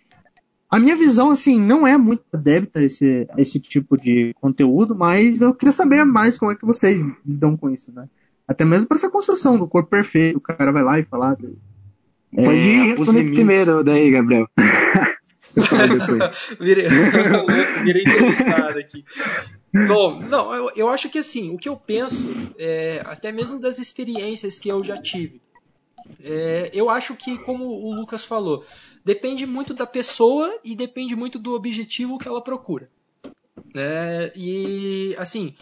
A 0.71 0.79
minha 0.79 0.97
visão, 0.97 1.31
assim, 1.31 1.61
não 1.61 1.87
é 1.87 1.99
muito 1.99 2.25
adepta 2.33 2.79
a 2.79 2.83
esse, 2.83 3.27
a 3.31 3.41
esse 3.41 3.61
tipo 3.61 3.97
de 3.97 4.35
conteúdo, 4.41 4.95
mas 4.95 5.43
eu 5.43 5.55
queria 5.55 5.73
saber 5.73 6.05
mais 6.05 6.39
como 6.39 6.51
é 6.51 6.55
que 6.55 6.65
vocês 6.65 7.05
lidam 7.27 7.57
com 7.57 7.69
isso, 7.69 7.93
né? 7.93 8.09
Até 8.49 8.65
mesmo 8.65 8.89
para 8.89 8.97
essa 8.97 9.11
construção 9.11 9.59
do 9.59 9.69
corpo 9.69 9.91
perfeito, 9.91 10.39
o 10.39 10.41
cara 10.41 10.73
vai 10.73 10.83
lá 10.83 10.99
e 10.99 11.05
falar. 11.05 11.37
De, 11.37 11.53
é, 12.35 12.45
Pode 12.45 12.59
ir 12.59 12.97
responder 12.97 13.33
primeiro 13.33 13.85
daí, 13.85 14.11
Gabriel. 14.11 14.49
virei, 16.59 16.89
virei 17.85 18.03
entrevistado 18.03 18.79
aqui. 18.79 19.05
Bom, 19.73 20.21
não, 20.21 20.55
eu, 20.55 20.71
eu 20.77 20.89
acho 20.91 21.09
que 21.09 21.19
assim, 21.19 21.55
o 21.55 21.59
que 21.59 21.69
eu 21.69 21.77
penso, 21.77 22.29
é, 22.59 23.03
até 23.07 23.33
mesmo 23.33 23.59
das 23.59 23.79
experiências 23.79 24.59
que 24.59 24.69
eu 24.69 24.85
já 24.85 25.01
tive, 25.01 25.41
é, 26.23 26.71
eu 26.75 26.91
acho 26.91 27.17
que, 27.17 27.39
como 27.39 27.65
o 27.65 27.95
Lucas 27.95 28.25
falou, 28.25 28.65
depende 29.05 29.47
muito 29.47 29.73
da 29.73 29.87
pessoa 29.87 30.61
e 30.63 30.75
depende 30.75 31.17
muito 31.17 31.39
do 31.39 31.55
objetivo 31.55 32.19
que 32.19 32.29
ela 32.29 32.43
procura. 32.43 32.89
É, 33.75 34.31
e 34.37 35.15
assim, 35.19 35.55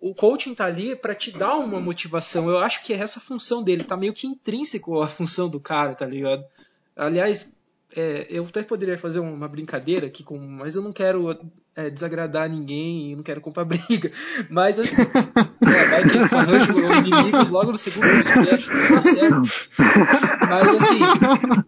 o 0.00 0.14
coaching 0.14 0.54
tá 0.54 0.64
ali 0.64 0.96
para 0.96 1.14
te 1.14 1.30
dar 1.30 1.58
uma 1.58 1.80
motivação. 1.80 2.48
Eu 2.48 2.58
acho 2.58 2.82
que 2.82 2.94
é 2.94 2.96
essa 2.96 3.20
função 3.20 3.62
dele, 3.62 3.84
tá 3.84 3.96
meio 3.96 4.14
que 4.14 4.26
intrínseco 4.26 5.02
a 5.02 5.06
função 5.06 5.48
do 5.48 5.60
cara, 5.60 5.94
tá 5.94 6.06
ligado? 6.06 6.44
Aliás, 6.96 7.57
é, 7.96 8.26
eu 8.28 8.44
até 8.44 8.62
poderia 8.62 8.98
fazer 8.98 9.18
uma 9.18 9.48
brincadeira 9.48 10.06
aqui, 10.06 10.22
com, 10.22 10.38
mas 10.38 10.76
eu 10.76 10.82
não 10.82 10.92
quero 10.92 11.38
é, 11.74 11.88
desagradar 11.88 12.48
ninguém, 12.48 13.16
não 13.16 13.22
quero 13.22 13.40
comprar 13.40 13.64
briga. 13.64 14.12
Mas 14.50 14.78
assim, 14.78 15.02
é, 15.66 15.86
vai 15.86 16.08
que 16.08 16.34
arranjo 16.34 16.78
inimigos 16.78 17.48
logo 17.48 17.72
no 17.72 17.78
segundo 17.78 18.06
podcast, 18.06 18.68
tá 18.68 19.02
certo. 19.02 19.42
Mas 20.48 20.68
assim, 20.68 20.98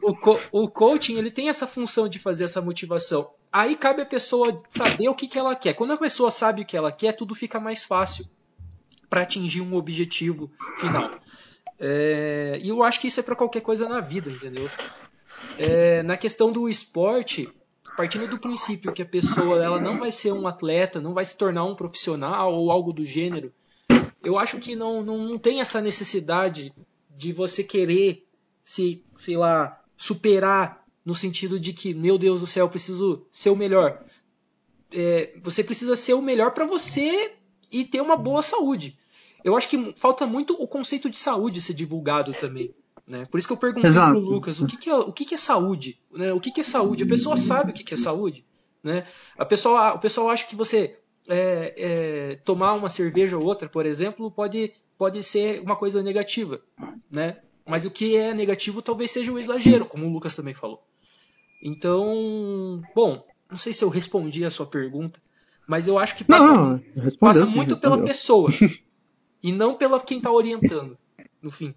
o, 0.02 0.14
co 0.14 0.38
o 0.52 0.68
coaching 0.68 1.16
ele 1.16 1.30
tem 1.30 1.48
essa 1.48 1.66
função 1.66 2.09
de 2.09 2.18
fazer 2.18 2.44
essa 2.44 2.61
motivação. 2.61 3.30
Aí 3.50 3.74
cabe 3.74 4.02
a 4.02 4.06
pessoa 4.06 4.62
saber 4.68 5.09
o 5.09 5.14
que, 5.14 5.26
que 5.26 5.38
ela 5.38 5.54
quer. 5.56 5.72
Quando 5.74 5.94
a 5.94 5.96
pessoa 5.96 6.30
sabe 6.30 6.62
o 6.62 6.66
que 6.66 6.76
ela 6.76 6.92
quer, 6.92 7.12
tudo 7.12 7.35
fica 7.35 7.59
mais 7.59 7.85
fácil 7.85 8.26
para 9.09 9.22
atingir 9.22 9.62
um 9.62 9.74
objetivo 9.74 10.50
final. 10.78 11.11
É, 11.78 12.59
e 12.62 12.68
eu 12.68 12.83
acho 12.83 13.00
que 13.00 13.09
isso 13.09 13.18
é 13.18 13.22
para 13.22 13.35
qualquer 13.35 13.62
coisa 13.62 13.88
na 13.88 14.00
vida, 14.00 14.30
entendeu? 14.30 14.68
É, 15.59 16.03
na 16.03 16.16
questão 16.16 16.50
do 16.50 16.68
esporte, 16.68 17.48
partindo 17.96 18.26
do 18.26 18.38
princípio 18.38 18.92
que 18.92 19.03
a 19.03 19.07
pessoa 19.07 19.62
ela 19.62 19.81
não 19.81 19.98
vai 19.98 20.11
ser 20.12 20.33
um 20.33 20.46
atleta, 20.46 21.00
não 21.00 21.14
vai 21.14 21.24
se 21.24 21.37
tornar 21.37 21.64
um 21.64 21.74
profissional 21.74 22.55
ou 22.55 22.70
algo 22.70 22.92
do 22.92 23.05
gênero, 23.05 23.53
eu 24.22 24.38
acho 24.38 24.59
que 24.59 24.76
não, 24.76 25.03
não, 25.03 25.18
não 25.18 25.38
tem 25.38 25.61
essa 25.61 25.81
necessidade 25.81 26.72
de 27.14 27.33
você 27.33 27.64
querer 27.64 28.26
se, 28.64 29.05
sei 29.12 29.37
lá, 29.37 29.83
superar 29.96 30.85
no 31.05 31.14
sentido 31.14 31.59
de 31.59 31.72
que, 31.72 31.94
meu 31.94 32.16
Deus 32.18 32.40
do 32.40 32.46
céu, 32.46 32.68
preciso 32.68 33.26
ser 33.31 33.50
o 33.50 33.57
melhor. 33.57 34.05
É, 34.92 35.35
você 35.42 35.64
precisa 35.64 35.96
ser 35.96 36.14
o 36.14 36.22
melhor 36.22 36.53
para 36.53 36.66
você 36.66 37.35
e 37.70 37.85
ter 37.85 38.00
uma 38.00 38.16
boa 38.16 38.42
saúde. 38.42 38.98
Eu 39.42 39.57
acho 39.57 39.68
que 39.68 39.94
falta 39.96 40.26
muito 40.26 40.55
o 40.55 40.66
conceito 40.66 41.09
de 41.09 41.18
saúde 41.18 41.62
ser 41.62 41.74
divulgado 41.74 42.35
também. 42.35 42.74
Né? 43.10 43.26
Por 43.26 43.38
isso 43.38 43.48
que 43.48 43.52
eu 43.52 43.58
perguntei 43.58 43.90
para 43.90 44.16
o 44.16 44.20
Lucas 44.20 44.60
o 44.60 44.66
que, 44.66 44.76
que, 44.76 44.88
é, 44.88 44.94
o 44.94 45.12
que, 45.12 45.24
que 45.24 45.34
é 45.34 45.38
saúde. 45.38 46.00
Né? 46.12 46.32
O 46.32 46.40
que, 46.40 46.52
que 46.52 46.60
é 46.60 46.64
saúde? 46.64 47.02
A 47.02 47.06
pessoa 47.06 47.36
sabe 47.36 47.72
o 47.72 47.74
que, 47.74 47.82
que 47.82 47.94
é 47.94 47.96
saúde. 47.96 48.44
Né? 48.82 49.04
A 49.36 49.44
pessoa, 49.44 49.94
o 49.94 49.98
pessoal 49.98 50.30
acha 50.30 50.46
que 50.46 50.54
você 50.54 50.96
é, 51.28 51.74
é, 51.76 52.36
tomar 52.36 52.74
uma 52.74 52.88
cerveja 52.88 53.36
ou 53.36 53.44
outra, 53.44 53.68
por 53.68 53.84
exemplo, 53.84 54.30
pode, 54.30 54.72
pode 54.96 55.22
ser 55.24 55.60
uma 55.60 55.74
coisa 55.74 56.02
negativa. 56.02 56.60
Né? 57.10 57.38
Mas 57.66 57.84
o 57.84 57.90
que 57.90 58.16
é 58.16 58.32
negativo 58.32 58.80
talvez 58.80 59.10
seja 59.10 59.32
o 59.32 59.38
exagero, 59.38 59.84
como 59.84 60.06
o 60.06 60.12
Lucas 60.12 60.36
também 60.36 60.54
falou. 60.54 60.82
Então, 61.62 62.80
bom, 62.94 63.22
não 63.50 63.56
sei 63.56 63.72
se 63.72 63.84
eu 63.84 63.88
respondi 63.88 64.44
a 64.44 64.50
sua 64.50 64.66
pergunta, 64.66 65.20
mas 65.66 65.88
eu 65.88 65.98
acho 65.98 66.16
que 66.16 66.24
passa, 66.24 66.46
não, 66.46 66.80
passa 67.18 67.40
muito 67.40 67.74
respondeu. 67.74 67.78
pela 67.78 68.04
pessoa 68.04 68.50
e 69.42 69.52
não 69.52 69.74
pela 69.74 70.00
quem 70.00 70.18
está 70.18 70.30
orientando, 70.30 70.96
no 71.42 71.50
fim. 71.50 71.74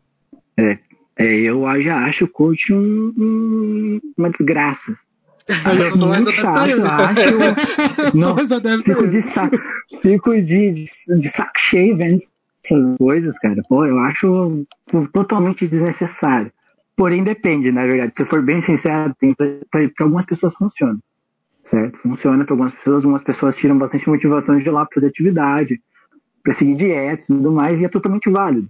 É, 0.57 0.79
é, 1.17 1.25
eu 1.25 1.63
já 1.81 2.05
acho 2.05 2.25
o 2.25 2.27
coach 2.29 2.73
um, 2.73 3.13
um, 3.17 3.99
uma 4.17 4.29
desgraça. 4.29 4.97
Eu 5.77 5.91
sou 5.91 6.07
muito 6.07 6.31
chato, 6.31 6.69
eu 6.69 6.85
acho. 6.85 8.15
não, 8.15 8.37
fico 8.81 9.07
de, 9.09 9.21
saco, 9.21 9.57
fico 10.01 10.41
de, 10.41 10.71
de, 10.71 10.85
de 11.19 11.29
saco 11.29 11.51
cheio 11.57 11.97
vendo 11.97 12.19
essas 12.63 12.97
coisas, 12.97 13.37
cara. 13.39 13.61
Pô, 13.67 13.85
eu 13.85 13.99
acho 13.99 14.65
totalmente 15.11 15.67
desnecessário. 15.67 16.49
Porém, 16.95 17.25
depende, 17.25 17.73
na 17.73 17.85
verdade. 17.85 18.15
Se 18.15 18.23
for 18.23 18.41
bem 18.41 18.61
sincero, 18.61 19.13
tem 19.19 19.33
para 19.33 19.89
algumas 19.99 20.25
pessoas 20.25 20.53
funciona. 20.53 20.97
Certo? 21.65 21.97
Funciona 21.99 22.45
para 22.45 22.53
algumas 22.53 22.73
pessoas. 22.73 23.03
Algumas 23.03 23.23
pessoas 23.23 23.55
tiram 23.57 23.77
bastante 23.77 24.07
motivação 24.07 24.57
de 24.57 24.69
lá 24.69 24.85
para 24.85 24.95
fazer 24.95 25.07
atividade, 25.07 25.81
para 26.41 26.53
seguir 26.53 26.75
dieta 26.75 27.23
e 27.23 27.27
tudo 27.27 27.51
mais, 27.51 27.81
e 27.81 27.85
é 27.85 27.89
totalmente 27.89 28.29
válido. 28.29 28.69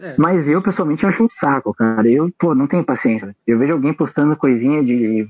É. 0.00 0.14
Mas 0.18 0.48
eu, 0.48 0.62
pessoalmente, 0.62 1.06
acho 1.06 1.24
um 1.24 1.28
saco, 1.28 1.74
cara. 1.74 2.08
Eu, 2.08 2.32
pô, 2.38 2.54
não 2.54 2.66
tenho 2.66 2.84
paciência. 2.84 3.34
Eu 3.46 3.58
vejo 3.58 3.72
alguém 3.72 3.92
postando 3.92 4.36
coisinha 4.36 4.82
de 4.82 5.28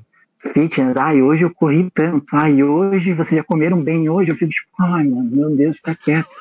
fitness. 0.53 0.97
Ai, 0.97 1.23
hoje 1.23 1.45
eu 1.45 1.51
corri 1.53 1.91
tanto. 1.95 2.25
Ai, 2.33 2.63
hoje 2.63 3.13
vocês 3.13 3.39
já 3.39 3.45
comeram 3.45 3.83
bem 3.83 4.09
hoje. 4.09 4.31
Eu 4.31 4.37
fico 4.37 4.51
tipo, 4.51 4.71
ai, 4.79 5.05
mano, 5.05 5.31
meu 5.31 5.51
Deus, 5.55 5.77
fica 5.77 5.95
quieto. 5.95 6.35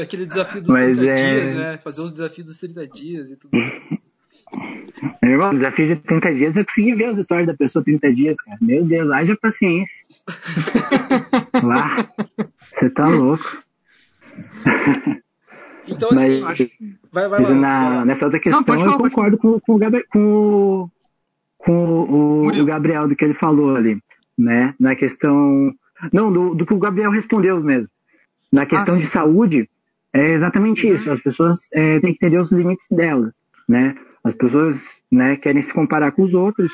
Aquele 0.00 0.26
desafio 0.26 0.60
dos 0.62 0.74
Mas 0.74 0.98
30 0.98 1.12
é... 1.12 1.14
dias, 1.14 1.54
né? 1.54 1.78
Fazer 1.78 2.02
os 2.02 2.12
desafios 2.12 2.46
dos 2.46 2.58
30 2.58 2.86
dias 2.88 3.30
e 3.30 3.36
tudo. 3.36 3.50
Meu 5.22 5.32
irmão, 5.32 5.54
desafio 5.54 5.86
de 5.86 5.96
30 5.96 6.34
dias 6.34 6.56
eu 6.56 6.64
consegui 6.64 6.94
ver 6.94 7.06
as 7.06 7.16
histórias 7.18 7.46
da 7.46 7.54
pessoa 7.54 7.84
30 7.84 8.12
dias, 8.12 8.40
cara. 8.42 8.58
Meu 8.60 8.84
Deus, 8.84 9.10
haja 9.10 9.36
paciência. 9.40 9.96
Lá, 11.62 12.08
você 12.74 12.90
tá 12.90 13.08
louco. 13.08 13.58
Então, 15.88 16.10
assim, 16.10 16.40
Mas, 16.40 16.52
acho... 16.52 16.70
vai, 17.12 17.28
vai 17.28 17.42
lá. 17.42 17.50
Na, 17.50 18.04
nessa 18.04 18.24
outra 18.24 18.38
questão, 18.38 18.62
Não, 18.66 18.92
eu 18.92 18.98
concordo 18.98 19.38
com, 19.38 19.60
com, 19.60 19.74
o, 19.74 19.80
com, 20.08 20.90
com 21.58 21.72
o, 21.72 22.48
o, 22.48 22.64
Gabriel 22.64 23.08
do 23.08 23.16
que 23.16 23.24
ele 23.24 23.34
falou 23.34 23.74
ali, 23.74 24.00
né? 24.38 24.74
Na 24.78 24.94
questão. 24.94 25.72
Não, 26.12 26.32
do, 26.32 26.54
do 26.54 26.64
que 26.64 26.74
o 26.74 26.78
Gabriel 26.78 27.10
respondeu 27.10 27.60
mesmo. 27.60 27.90
Na 28.52 28.66
questão 28.66 28.94
ah, 28.94 28.98
de 28.98 29.06
saúde, 29.06 29.68
é 30.12 30.32
exatamente 30.32 30.86
uhum. 30.86 30.94
isso. 30.94 31.10
As 31.10 31.20
pessoas 31.20 31.68
é, 31.72 32.00
têm 32.00 32.12
que 32.12 32.24
entender 32.24 32.38
os 32.38 32.52
limites 32.52 32.86
delas, 32.90 33.34
né? 33.68 33.96
As 34.22 34.34
pessoas 34.34 34.96
né, 35.10 35.36
querem 35.36 35.62
se 35.62 35.72
comparar 35.72 36.12
com 36.12 36.22
os 36.22 36.34
outros 36.34 36.72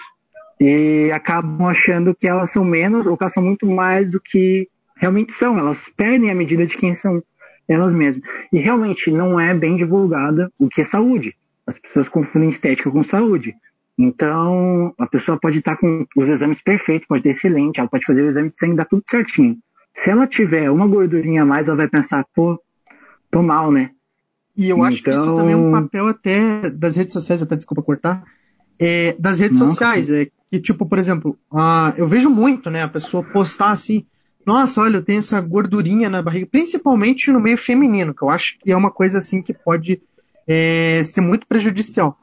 e 0.61 1.11
acabam 1.13 1.67
achando 1.67 2.15
que 2.15 2.27
elas 2.27 2.51
são 2.51 2.65
menos 2.65 3.07
ou 3.07 3.17
que 3.17 3.23
elas 3.23 3.33
são 3.33 3.43
muito 3.43 3.67
mais 3.67 4.09
do 4.09 4.21
que 4.21 4.69
realmente 4.97 5.33
são. 5.33 5.59
Elas 5.59 5.89
perdem 5.97 6.31
a 6.31 6.35
medida 6.35 6.67
de 6.67 6.77
quem 6.77 6.95
são 6.95 7.23
elas 7.69 7.93
mesmas. 7.93 8.25
E 8.53 8.59
realmente 8.59 9.11
não 9.11 9.39
é 9.39 9.53
bem 9.53 9.77
divulgada 9.77 10.51
o 10.59 10.69
que 10.69 10.81
é 10.81 10.85
saúde. 10.85 11.35
As 11.67 11.79
pessoas 11.79 12.09
confundem 12.09 12.49
estética 12.49 12.91
com 12.91 13.03
saúde. 13.03 13.55
Então, 13.99 14.95
a 14.99 15.07
pessoa 15.07 15.39
pode 15.39 15.59
estar 15.59 15.77
com 15.77 16.07
os 16.17 16.29
exames 16.29 16.61
perfeitos, 16.63 17.09
pode 17.09 17.23
ter 17.23 17.31
excelente, 17.31 17.81
ela 17.81 17.89
pode 17.89 18.05
fazer 18.05 18.23
o 18.23 18.29
exame 18.29 18.51
de 18.51 18.57
sangue, 18.57 18.77
dar 18.77 18.85
tudo 18.85 19.03
certinho. 19.09 19.57
Se 19.95 20.11
ela 20.11 20.27
tiver 20.27 20.71
uma 20.71 20.87
gordurinha 20.87 21.43
a 21.43 21.47
mais, 21.47 21.67
ela 21.67 21.79
vai 21.79 21.89
pensar, 21.89 22.25
pô, 22.35 22.61
tô 23.31 23.43
mal, 23.43 23.73
né? 23.73 23.91
E 24.55 24.69
eu 24.69 24.83
acho 24.83 25.03
que 25.03 25.11
isso 25.11 25.35
também 25.35 25.53
é 25.53 25.57
um 25.57 25.69
então 25.69 25.83
papel 25.83 26.07
até 26.07 26.71
das 26.71 26.97
redes 26.97 27.13
sociais, 27.13 27.43
até 27.43 27.57
desculpa 27.57 27.83
cortar, 27.83 28.23
é, 28.79 29.15
das 29.19 29.39
redes 29.39 29.59
Não, 29.59 29.67
sociais. 29.67 30.11
É 30.11 30.29
que, 30.49 30.61
tipo, 30.61 30.87
por 30.87 30.99
exemplo, 30.99 31.39
eu 31.97 32.07
vejo 32.07 32.31
muito, 32.31 32.71
né, 32.71 32.83
a 32.83 32.89
pessoa 32.89 33.23
postar 33.23 33.71
assim, 33.71 34.07
nossa, 34.47 34.81
olha, 34.81 34.99
eu 34.99 35.03
tenho 35.03 35.19
essa 35.19 35.41
gordurinha 35.41 36.09
na 36.09 36.23
barriga, 36.23 36.47
principalmente 36.47 37.33
no 37.33 37.41
meio 37.41 37.59
feminino, 37.59 38.15
que 38.15 38.23
eu 38.23 38.31
acho 38.31 38.57
que 38.61 38.71
é 38.71 38.77
uma 38.77 38.93
coisa 38.93 39.19
assim 39.19 39.43
que 39.43 39.53
pode 39.53 40.01
é, 40.47 41.03
ser 41.05 41.21
muito 41.21 41.47
prejudicial. 41.49 42.17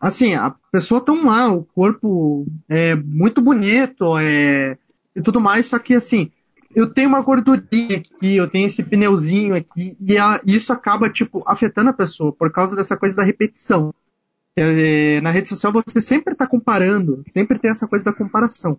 Assim, 0.00 0.34
a 0.34 0.54
pessoa 0.72 1.04
tão 1.04 1.26
lá, 1.26 1.52
o 1.52 1.62
corpo 1.62 2.46
é 2.66 2.94
muito 2.94 3.42
bonito, 3.42 4.16
é, 4.18 4.78
e 5.14 5.20
tudo 5.20 5.38
mais, 5.38 5.66
só 5.66 5.78
que 5.78 5.92
assim, 5.92 6.30
eu 6.74 6.88
tenho 6.88 7.10
uma 7.10 7.20
gordurinha 7.20 7.98
aqui, 7.98 8.36
eu 8.36 8.48
tenho 8.48 8.66
esse 8.66 8.82
pneuzinho 8.82 9.54
aqui, 9.54 9.96
e 10.00 10.16
a, 10.16 10.40
isso 10.46 10.72
acaba, 10.72 11.10
tipo, 11.10 11.42
afetando 11.46 11.90
a 11.90 11.94
pessoa 11.94 12.32
por 12.32 12.50
causa 12.50 12.74
dessa 12.74 12.96
coisa 12.96 13.14
da 13.14 13.22
repetição. 13.22 13.92
É, 14.56 15.20
na 15.20 15.30
rede 15.30 15.48
social 15.48 15.72
você 15.72 16.00
sempre 16.00 16.32
está 16.32 16.46
comparando, 16.46 17.24
sempre 17.28 17.58
tem 17.58 17.70
essa 17.70 17.86
coisa 17.86 18.04
da 18.04 18.12
comparação. 18.12 18.78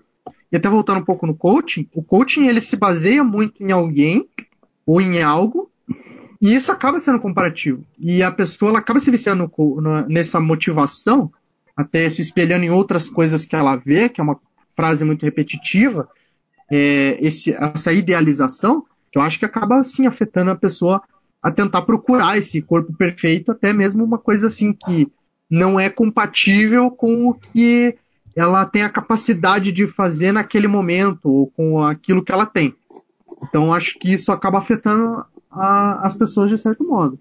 E 0.52 0.58
até 0.58 0.70
voltando 0.70 1.00
um 1.00 1.06
pouco 1.06 1.26
no 1.26 1.36
coaching, 1.36 1.88
o 1.94 2.04
coaching 2.04 2.48
ele 2.48 2.60
se 2.60 2.76
baseia 2.76 3.24
muito 3.24 3.64
em 3.64 3.72
alguém 3.72 4.28
ou 4.86 5.00
em 5.00 5.22
algo, 5.22 5.72
e 6.42 6.54
isso 6.54 6.72
acaba 6.72 7.00
sendo 7.00 7.20
comparativo. 7.20 7.86
E 7.98 8.22
a 8.22 8.32
pessoa 8.32 8.70
ela 8.70 8.80
acaba 8.80 9.00
se 9.00 9.12
viciando 9.12 9.50
no, 9.58 10.08
nessa 10.08 10.40
motivação, 10.40 11.32
até 11.76 12.10
se 12.10 12.22
espelhando 12.22 12.66
em 12.66 12.70
outras 12.70 13.08
coisas 13.08 13.46
que 13.46 13.56
ela 13.56 13.76
vê, 13.76 14.10
que 14.10 14.20
é 14.20 14.24
uma 14.24 14.40
frase 14.76 15.06
muito 15.06 15.24
repetitiva, 15.24 16.10
é, 16.72 17.18
esse, 17.26 17.54
essa 17.54 17.94
idealização, 17.94 18.86
que 19.12 19.20
eu 19.20 19.22
acho 19.22 19.38
que 19.38 19.46
acaba 19.46 19.80
assim 19.80 20.08
afetando 20.08 20.52
a 20.52 20.56
pessoa 20.56 21.02
a 21.42 21.52
tentar 21.52 21.82
procurar 21.84 22.38
esse 22.38 22.62
corpo 22.62 22.94
perfeito, 22.94 23.52
até 23.52 23.74
mesmo 23.74 24.04
uma 24.04 24.18
coisa 24.18 24.48
assim 24.48 24.74
que 24.74 25.12
não 25.52 25.80
é 25.80 25.90
compatível 25.90 26.90
com 26.90 27.28
o 27.28 27.34
que 27.34 27.98
ela 28.36 28.66
tem 28.66 28.84
a 28.84 28.90
capacidade 28.90 29.72
de 29.72 29.86
fazer 29.86 30.32
naquele 30.32 30.68
momento, 30.68 31.30
ou 31.30 31.48
com 31.48 31.84
aquilo 31.84 32.24
que 32.24 32.32
ela 32.32 32.46
tem. 32.46 32.74
Então 33.44 33.74
acho 33.74 34.00
que 34.00 34.14
isso 34.14 34.32
acaba 34.32 34.58
afetando 34.60 35.26
a, 35.52 36.08
as 36.08 36.16
pessoas 36.16 36.50
de 36.50 36.58
certo 36.58 36.88
modo. 36.88 37.20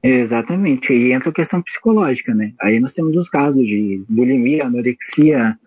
Exatamente, 0.00 0.92
e 0.92 1.12
entra 1.12 1.30
a 1.30 1.32
questão 1.32 1.60
psicológica, 1.60 2.34
né? 2.34 2.52
Aí 2.60 2.78
nós 2.78 2.92
temos 2.92 3.16
os 3.16 3.28
casos 3.28 3.66
de 3.66 4.04
bulimia, 4.08 4.66
anorexia, 4.66 5.58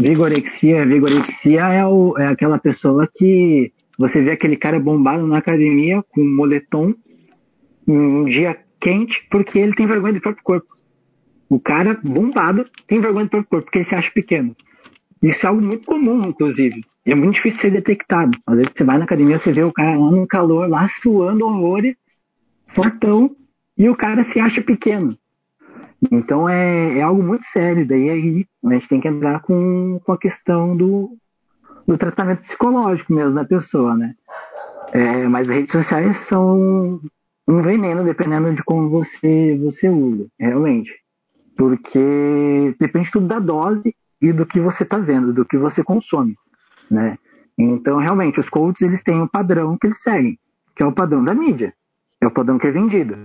Vigorexia, 0.00 0.86
vigorexia 0.86 1.60
é, 1.60 1.84
o, 1.84 2.16
é 2.16 2.26
aquela 2.28 2.58
pessoa 2.58 3.06
que 3.06 3.70
você 3.98 4.22
vê 4.22 4.30
aquele 4.30 4.56
cara 4.56 4.80
bombado 4.80 5.26
na 5.26 5.36
academia 5.36 6.02
com 6.10 6.24
moletom 6.24 6.94
um 7.86 8.24
dia 8.24 8.56
quente 8.80 9.26
porque 9.30 9.58
ele 9.58 9.74
tem 9.74 9.86
vergonha 9.86 10.14
do 10.14 10.20
próprio 10.20 10.42
corpo. 10.42 10.74
O 11.50 11.58
cara 11.58 11.98
bombado 12.00 12.64
tem 12.86 13.00
vergonha 13.00 13.24
do 13.24 13.30
próprio 13.30 13.50
corpo 13.50 13.64
porque 13.64 13.78
ele 13.78 13.84
se 13.84 13.96
acha 13.96 14.08
pequeno. 14.12 14.54
Isso 15.20 15.44
é 15.44 15.48
algo 15.48 15.60
muito 15.60 15.84
comum, 15.84 16.28
inclusive. 16.28 16.84
É 17.04 17.12
muito 17.12 17.34
difícil 17.34 17.60
ser 17.60 17.70
detectado. 17.72 18.38
Às 18.46 18.56
vezes 18.56 18.72
você 18.72 18.84
vai 18.84 18.96
na 18.96 19.04
academia, 19.04 19.36
você 19.36 19.52
vê 19.52 19.64
o 19.64 19.72
cara 19.72 19.98
lá 19.98 20.12
no 20.12 20.28
calor, 20.28 20.68
lá 20.68 20.88
suando 20.88 21.44
horrores, 21.44 21.96
fortão, 22.68 23.34
e 23.76 23.88
o 23.88 23.96
cara 23.96 24.22
se 24.22 24.38
acha 24.38 24.62
pequeno. 24.62 25.12
Então 26.10 26.48
é, 26.48 26.98
é 26.98 27.02
algo 27.02 27.20
muito 27.20 27.44
sério. 27.44 27.84
Daí 27.84 28.08
aí 28.08 28.46
a 28.64 28.72
gente 28.74 28.88
tem 28.88 29.00
que 29.00 29.08
entrar 29.08 29.40
com, 29.40 30.00
com 30.04 30.12
a 30.12 30.18
questão 30.18 30.76
do, 30.76 31.18
do 31.84 31.98
tratamento 31.98 32.42
psicológico 32.42 33.12
mesmo 33.12 33.34
da 33.34 33.44
pessoa, 33.44 33.96
né? 33.96 34.14
É, 34.92 35.26
mas 35.26 35.48
as 35.48 35.56
redes 35.56 35.72
sociais 35.72 36.16
são 36.16 37.00
um 37.46 37.60
veneno 37.60 38.04
dependendo 38.04 38.54
de 38.54 38.62
como 38.62 38.88
você, 38.88 39.58
você 39.60 39.88
usa, 39.88 40.28
realmente. 40.38 41.00
Porque 41.60 42.74
depende 42.80 43.10
tudo 43.10 43.26
da 43.26 43.38
dose 43.38 43.94
e 44.18 44.32
do 44.32 44.46
que 44.46 44.58
você 44.58 44.82
está 44.82 44.96
vendo, 44.96 45.30
do 45.30 45.44
que 45.44 45.58
você 45.58 45.84
consome, 45.84 46.34
né? 46.90 47.18
Então, 47.58 47.98
realmente, 47.98 48.40
os 48.40 48.48
coaches 48.48 48.80
eles 48.80 49.02
têm 49.02 49.20
um 49.20 49.28
padrão 49.28 49.76
que 49.76 49.88
eles 49.88 50.02
seguem, 50.02 50.38
que 50.74 50.82
é 50.82 50.86
o 50.86 50.92
padrão 50.92 51.22
da 51.22 51.34
mídia, 51.34 51.74
é 52.18 52.26
o 52.26 52.30
padrão 52.30 52.58
que 52.58 52.66
é 52.66 52.70
vendido, 52.70 53.24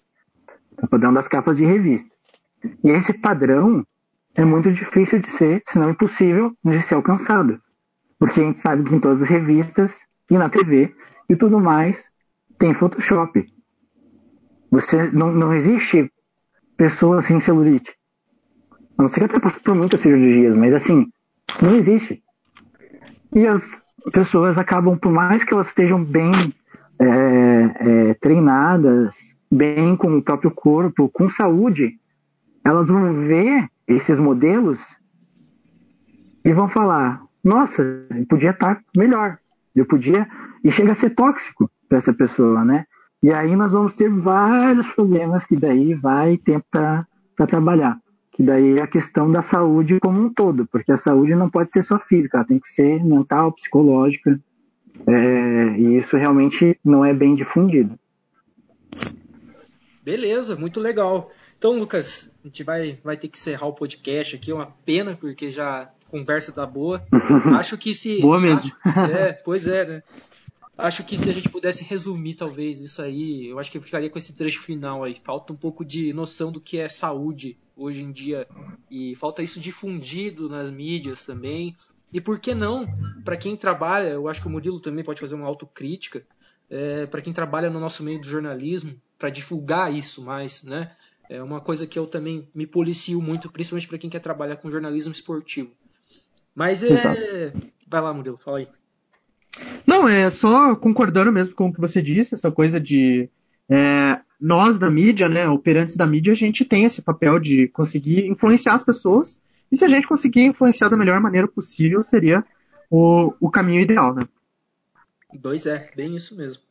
é 0.78 0.84
o 0.84 0.88
padrão 0.90 1.14
das 1.14 1.30
capas 1.30 1.56
de 1.56 1.64
revista. 1.64 2.14
E 2.84 2.90
esse 2.90 3.14
padrão 3.14 3.88
é 4.36 4.44
muito 4.44 4.70
difícil 4.70 5.20
de 5.20 5.32
ser, 5.32 5.62
se 5.66 5.80
não 5.80 5.92
impossível, 5.92 6.54
de 6.62 6.82
ser 6.82 6.96
alcançado. 6.96 7.58
Porque 8.20 8.42
a 8.42 8.44
gente 8.44 8.60
sabe 8.60 8.84
que 8.84 8.94
em 8.94 9.00
todas 9.00 9.22
as 9.22 9.30
revistas 9.30 10.02
e 10.30 10.38
na 10.38 10.50
TV 10.50 10.94
e 11.30 11.38
tudo 11.38 11.58
mais 11.58 12.10
tem 12.60 12.74
Photoshop. 12.74 13.48
Você 14.70 15.10
não, 15.12 15.32
não 15.32 15.54
existe 15.54 16.12
pessoa 16.76 17.22
sem 17.22 17.40
celulite. 17.40 17.96
Não 18.98 19.08
ser 19.08 19.28
que 19.28 19.40
passou 19.40 19.62
por 19.62 19.76
muitas 19.76 20.00
cirurgias, 20.00 20.56
mas 20.56 20.74
assim, 20.74 21.08
não 21.62 21.76
existe. 21.76 22.24
E 23.34 23.46
as 23.46 23.82
pessoas 24.12 24.58
acabam, 24.58 24.98
por 24.98 25.12
mais 25.12 25.44
que 25.44 25.54
elas 25.54 25.68
estejam 25.68 26.04
bem 26.04 26.32
é, 27.00 28.10
é, 28.10 28.14
treinadas, 28.16 29.16
bem 29.52 29.96
com 29.96 30.18
o 30.18 30.24
próprio 30.24 30.52
corpo, 30.52 31.10
com 31.10 31.30
saúde, 31.30 32.00
elas 32.64 32.88
vão 32.88 33.14
ver 33.14 33.68
esses 33.88 34.20
modelos 34.20 34.82
e 36.44 36.54
vão 36.54 36.70
falar: 36.70 37.22
nossa, 37.44 37.82
eu 38.10 38.26
podia 38.28 38.52
estar 38.52 38.82
melhor, 38.96 39.38
eu 39.76 39.86
podia. 39.86 40.28
E 40.64 40.72
chega 40.72 40.94
a 40.94 40.96
ser 40.96 41.12
tóxico 41.12 41.70
para 41.88 41.98
essa 41.98 42.14
pessoa, 42.14 42.64
né? 42.64 42.86
E 43.22 43.32
aí 43.32 43.56
nós 43.56 43.72
vamos 43.72 43.94
ter 43.94 44.10
vários 44.10 44.88
problemas 44.88 45.44
que 45.44 45.56
daí 45.56 45.94
vai 45.94 46.38
tempo 46.38 46.66
para 46.72 47.48
trabalhar. 47.48 48.00
Que 48.36 48.44
daí 48.44 48.78
é 48.78 48.82
a 48.82 48.88
questão 48.88 49.32
da 49.32 49.42
saúde 49.42 50.00
como 50.00 50.20
um 50.20 50.34
todo, 50.34 50.68
porque 50.68 50.92
a 50.92 50.98
saúde 50.98 51.34
não 51.34 51.50
pode 51.50 51.72
ser 51.72 51.82
só 51.82 51.98
física, 51.98 52.38
ela 52.38 52.46
tem 52.46 52.60
que 52.60 52.68
ser 52.68 53.04
mental, 53.04 53.54
psicológica. 53.54 54.38
É, 55.08 55.78
e 55.78 55.98
isso 55.98 56.18
realmente 56.18 56.78
não 56.84 57.06
é 57.06 57.14
bem 57.14 57.34
difundido. 57.34 57.98
Beleza, 60.04 60.56
muito 60.56 60.80
legal. 60.80 61.32
Então, 61.58 61.78
Lucas, 61.78 62.36
a 62.44 62.48
gente 62.48 62.64
vai, 62.64 62.98
vai 63.04 63.18
ter 63.18 63.28
que 63.28 63.38
encerrar 63.38 63.68
o 63.68 63.74
podcast 63.74 64.36
aqui, 64.36 64.52
é 64.52 64.54
uma 64.54 64.68
pena, 64.86 65.18
porque 65.20 65.50
já 65.50 65.84
a 65.84 65.90
conversa 66.10 66.52
tá 66.52 66.66
boa. 66.66 67.04
Acho 67.58 67.78
que 67.78 67.94
se. 67.94 68.22
boa 68.22 68.40
mesmo. 68.40 68.72
Acho, 68.84 69.12
é, 69.12 69.34
pois 69.34 69.68
é, 69.68 69.86
né? 69.86 70.04
Acho 70.78 71.06
que 71.06 71.18
se 71.18 71.30
a 71.30 71.34
gente 71.34 71.50
pudesse 71.50 71.84
resumir, 71.86 72.34
talvez, 72.34 72.82
isso 72.82 73.02
aí, 73.02 73.48
eu 73.48 73.58
acho 73.60 73.72
que 73.72 73.78
eu 73.78 73.82
ficaria 73.82 74.10
com 74.10 74.18
esse 74.18 74.36
trecho 74.36 74.62
final 74.62 75.04
aí. 75.04 75.16
Falta 75.24 75.54
um 75.54 75.56
pouco 75.56 75.86
de 75.86 76.12
noção 76.12 76.52
do 76.52 76.60
que 76.60 76.78
é 76.78 76.90
saúde 76.90 77.58
hoje 77.78 78.04
em 78.04 78.12
dia. 78.12 78.46
E 78.92 79.16
falta 79.16 79.42
isso 79.42 79.60
difundido 79.60 80.50
nas 80.50 80.70
mídias 80.70 81.26
também. 81.26 81.76
E 82.14 82.20
por 82.20 82.40
que 82.40 82.54
não, 82.54 82.86
para 83.24 83.38
quem 83.38 83.56
trabalha, 83.56 84.10
eu 84.10 84.28
acho 84.28 84.42
que 84.42 84.48
o 84.48 84.50
Murilo 84.50 84.80
também 84.80 85.04
pode 85.04 85.20
fazer 85.20 85.36
uma 85.36 85.48
autocrítica, 85.48 86.26
é, 86.70 87.06
para 87.06 87.22
quem 87.22 87.34
trabalha 87.34 87.70
no 87.70 87.80
nosso 87.80 88.04
meio 88.04 88.20
do 88.20 88.28
jornalismo, 88.28 89.00
para 89.18 89.30
divulgar 89.30 89.94
isso 89.94 90.22
mais, 90.22 90.64
né? 90.64 90.92
É 91.30 91.42
uma 91.42 91.60
coisa 91.60 91.88
que 91.88 91.98
eu 91.98 92.06
também 92.06 92.48
me 92.54 92.68
policio 92.68 93.22
muito, 93.22 93.52
principalmente 93.52 93.88
para 93.88 93.98
quem 93.98 94.10
quer 94.10 94.20
trabalhar 94.20 94.58
com 94.58 94.70
jornalismo 94.70 95.14
esportivo. 95.14 95.72
Mas 96.54 96.84
é. 96.84 96.90
Exato. 96.90 97.22
Vai 97.88 98.02
lá, 98.02 98.14
Murilo, 98.14 98.38
fala 98.38 98.60
aí. 98.60 98.68
Não, 99.88 100.08
é 100.08 100.30
só 100.30 100.76
concordando 100.76 101.32
mesmo 101.32 101.56
com 101.56 101.68
o 101.68 101.74
que 101.74 101.80
você 101.80 102.02
disse, 102.02 102.36
essa 102.36 102.52
coisa 102.52 102.80
de. 102.80 103.30
É, 103.70 104.20
nós 104.40 104.78
da 104.78 104.90
mídia, 104.90 105.28
né, 105.28 105.48
operantes 105.48 105.96
da 105.96 106.06
mídia, 106.06 106.34
a 106.34 106.36
gente 106.36 106.66
tem 106.66 106.84
esse 106.84 107.02
papel 107.02 107.40
de 107.40 107.68
conseguir 107.70 108.28
influenciar 108.28 108.74
as 108.74 108.84
pessoas. 108.84 109.40
E 109.72 109.78
se 109.78 109.84
a 109.84 109.88
gente 109.88 110.08
conseguir 110.08 110.46
influenciar 110.46 110.90
da 110.90 110.98
melhor 110.98 111.20
maneira 111.20 111.48
possível, 111.48 112.04
seria 112.04 112.44
o, 112.90 113.34
o 113.40 113.50
caminho 113.50 113.82
ideal, 113.82 114.14
né? 114.14 114.28
Dois 115.34 115.66
é, 115.66 115.90
bem 115.96 116.16
isso 116.16 116.38
mesmo. 116.38 116.62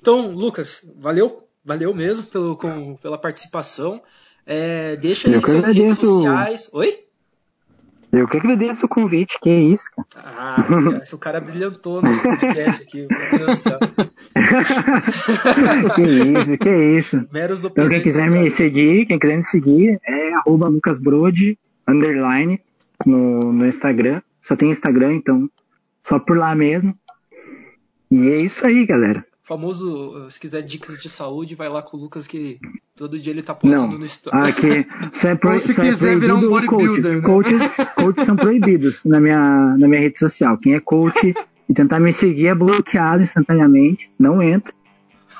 Então, 0.00 0.30
Lucas, 0.30 0.92
valeu 0.98 1.44
valeu 1.64 1.94
mesmo 1.94 2.26
pelo, 2.26 2.56
com, 2.56 2.96
pela 2.96 3.16
participação. 3.16 4.02
É, 4.46 4.96
deixa 4.96 5.28
aí 5.28 5.40
suas 5.40 5.66
redes 5.66 5.96
sociais. 5.96 6.68
Oi? 6.72 7.03
Eu 8.16 8.28
que 8.28 8.36
agradeço 8.36 8.86
o 8.86 8.88
convite, 8.88 9.40
que 9.40 9.50
é 9.50 9.60
isso, 9.60 9.90
cara. 9.90 10.06
Ah, 10.36 10.64
o 11.12 11.18
cara 11.18 11.40
brilhantou 11.40 12.00
no 12.00 12.22
podcast 12.22 12.82
aqui, 12.82 13.08
meu 13.10 13.38
Deus 13.38 13.50
do 13.50 13.56
céu. 13.56 13.78
que 15.96 16.02
isso, 16.02 16.58
que 16.58 16.70
isso. 16.96 17.28
Meros 17.32 17.64
então 17.64 17.88
quem 17.88 18.00
quiser 18.00 18.30
me 18.30 18.48
seguir, 18.48 19.06
quem 19.06 19.18
quiser 19.18 19.36
me 19.36 19.44
seguir 19.44 19.98
é 20.06 20.32
arroba 20.34 20.68
lucasbrode, 20.68 21.58
underline, 21.88 22.60
no, 23.04 23.52
no 23.52 23.66
Instagram. 23.66 24.22
Só 24.40 24.54
tem 24.54 24.70
Instagram, 24.70 25.14
então 25.14 25.50
só 26.04 26.20
por 26.20 26.38
lá 26.38 26.54
mesmo. 26.54 26.96
E 28.10 28.30
é 28.30 28.36
isso 28.36 28.64
aí, 28.64 28.86
galera 28.86 29.26
famoso, 29.44 30.28
se 30.30 30.40
quiser 30.40 30.62
dicas 30.62 31.00
de 31.00 31.08
saúde, 31.08 31.54
vai 31.54 31.68
lá 31.68 31.82
com 31.82 31.96
o 31.96 32.00
Lucas 32.00 32.26
que 32.26 32.58
todo 32.96 33.18
dia 33.18 33.32
ele 33.32 33.42
tá 33.42 33.54
postando 33.54 33.92
não. 33.92 33.98
no 33.98 34.06
story. 34.06 34.48
Aqui, 34.48 34.86
isso 35.12 35.26
é 35.26 35.34
pro, 35.34 35.52
Ou 35.52 35.60
se 35.60 35.72
é 35.72 35.74
quiser 35.74 36.14
é 36.14 36.18
virar 36.18 36.34
um 36.34 36.48
bodybuilder. 36.48 37.22
Coaches, 37.22 37.58
né? 37.58 37.68
coaches, 37.68 37.94
coaches 37.94 38.24
são 38.24 38.36
proibidos 38.36 39.04
na 39.04 39.20
minha, 39.20 39.76
na 39.76 39.86
minha 39.86 40.00
rede 40.00 40.18
social. 40.18 40.56
Quem 40.56 40.74
é 40.74 40.80
coach 40.80 41.34
e 41.68 41.74
tentar 41.74 42.00
me 42.00 42.12
seguir 42.12 42.48
é 42.48 42.54
bloqueado 42.54 43.22
instantaneamente, 43.22 44.10
não 44.18 44.42
entra. 44.42 44.72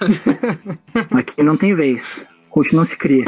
Aqui 1.11 1.43
não 1.43 1.57
tem 1.57 1.75
vez. 1.75 2.27
Coach 2.51 2.75
não 2.77 2.85
se 2.85 2.97
cria. 2.97 3.25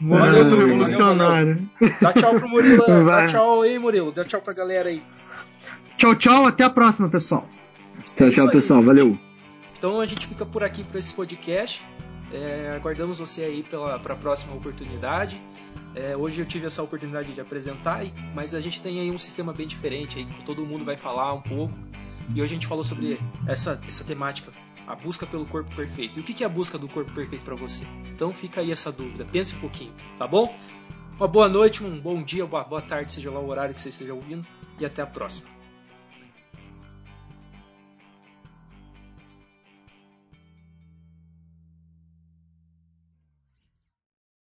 Valeu 0.00 0.44
do 0.48 0.56
revolucionário. 0.56 1.68
Dá 2.00 2.12
tchau 2.12 2.34
pro 2.36 2.48
Murilo. 2.48 2.84
Dá 3.04 3.26
tchau 3.26 3.62
aí, 3.62 3.78
Murilo. 3.78 4.12
Dá 4.12 4.24
tchau 4.24 4.40
pra 4.40 4.54
galera 4.54 4.88
aí. 4.88 5.02
Tchau, 5.98 6.14
tchau. 6.14 6.46
Até 6.46 6.62
a 6.62 6.70
próxima, 6.70 7.08
pessoal. 7.08 7.48
Tchau, 8.16 8.30
tchau, 8.30 8.48
pessoal. 8.48 8.80
Valeu. 8.84 9.18
Então 9.76 10.00
a 10.00 10.06
gente 10.06 10.28
fica 10.28 10.46
por 10.46 10.62
aqui 10.62 10.84
para 10.84 11.00
esse 11.00 11.12
podcast. 11.12 11.84
É, 12.32 12.72
aguardamos 12.74 13.18
você 13.18 13.42
aí 13.42 13.64
para 13.64 14.14
a 14.14 14.16
próxima 14.16 14.54
oportunidade. 14.54 15.42
É, 15.96 16.16
hoje 16.16 16.40
eu 16.40 16.46
tive 16.46 16.66
essa 16.66 16.82
oportunidade 16.84 17.32
de 17.32 17.40
apresentar, 17.40 18.04
mas 18.32 18.54
a 18.54 18.60
gente 18.60 18.80
tem 18.80 19.00
aí 19.00 19.10
um 19.10 19.18
sistema 19.18 19.52
bem 19.52 19.66
diferente, 19.66 20.18
aí 20.18 20.24
que 20.24 20.44
todo 20.44 20.64
mundo 20.64 20.84
vai 20.84 20.96
falar 20.96 21.34
um 21.34 21.40
pouco. 21.40 21.74
E 22.32 22.40
hoje 22.40 22.52
a 22.52 22.54
gente 22.54 22.66
falou 22.68 22.84
sobre 22.84 23.18
essa, 23.46 23.80
essa 23.88 24.04
temática, 24.04 24.52
a 24.86 24.94
busca 24.94 25.26
pelo 25.26 25.46
corpo 25.46 25.74
perfeito. 25.74 26.20
E 26.20 26.22
o 26.22 26.24
que 26.24 26.44
é 26.44 26.46
a 26.46 26.50
busca 26.50 26.78
do 26.78 26.86
corpo 26.86 27.12
perfeito 27.12 27.44
para 27.44 27.56
você? 27.56 27.84
Então 28.14 28.32
fica 28.32 28.60
aí 28.60 28.70
essa 28.70 28.92
dúvida, 28.92 29.24
pense 29.24 29.56
um 29.56 29.60
pouquinho, 29.60 29.92
tá 30.16 30.28
bom? 30.28 30.54
Uma 31.16 31.26
boa 31.26 31.48
noite, 31.48 31.82
um 31.82 31.98
bom 31.98 32.22
dia, 32.22 32.44
uma 32.44 32.62
boa 32.62 32.82
tarde, 32.82 33.12
seja 33.12 33.32
lá 33.32 33.40
o 33.40 33.48
horário 33.48 33.74
que 33.74 33.80
você 33.80 33.88
esteja 33.88 34.14
ouvindo, 34.14 34.46
e 34.78 34.86
até 34.86 35.02
a 35.02 35.06
próxima. 35.06 35.57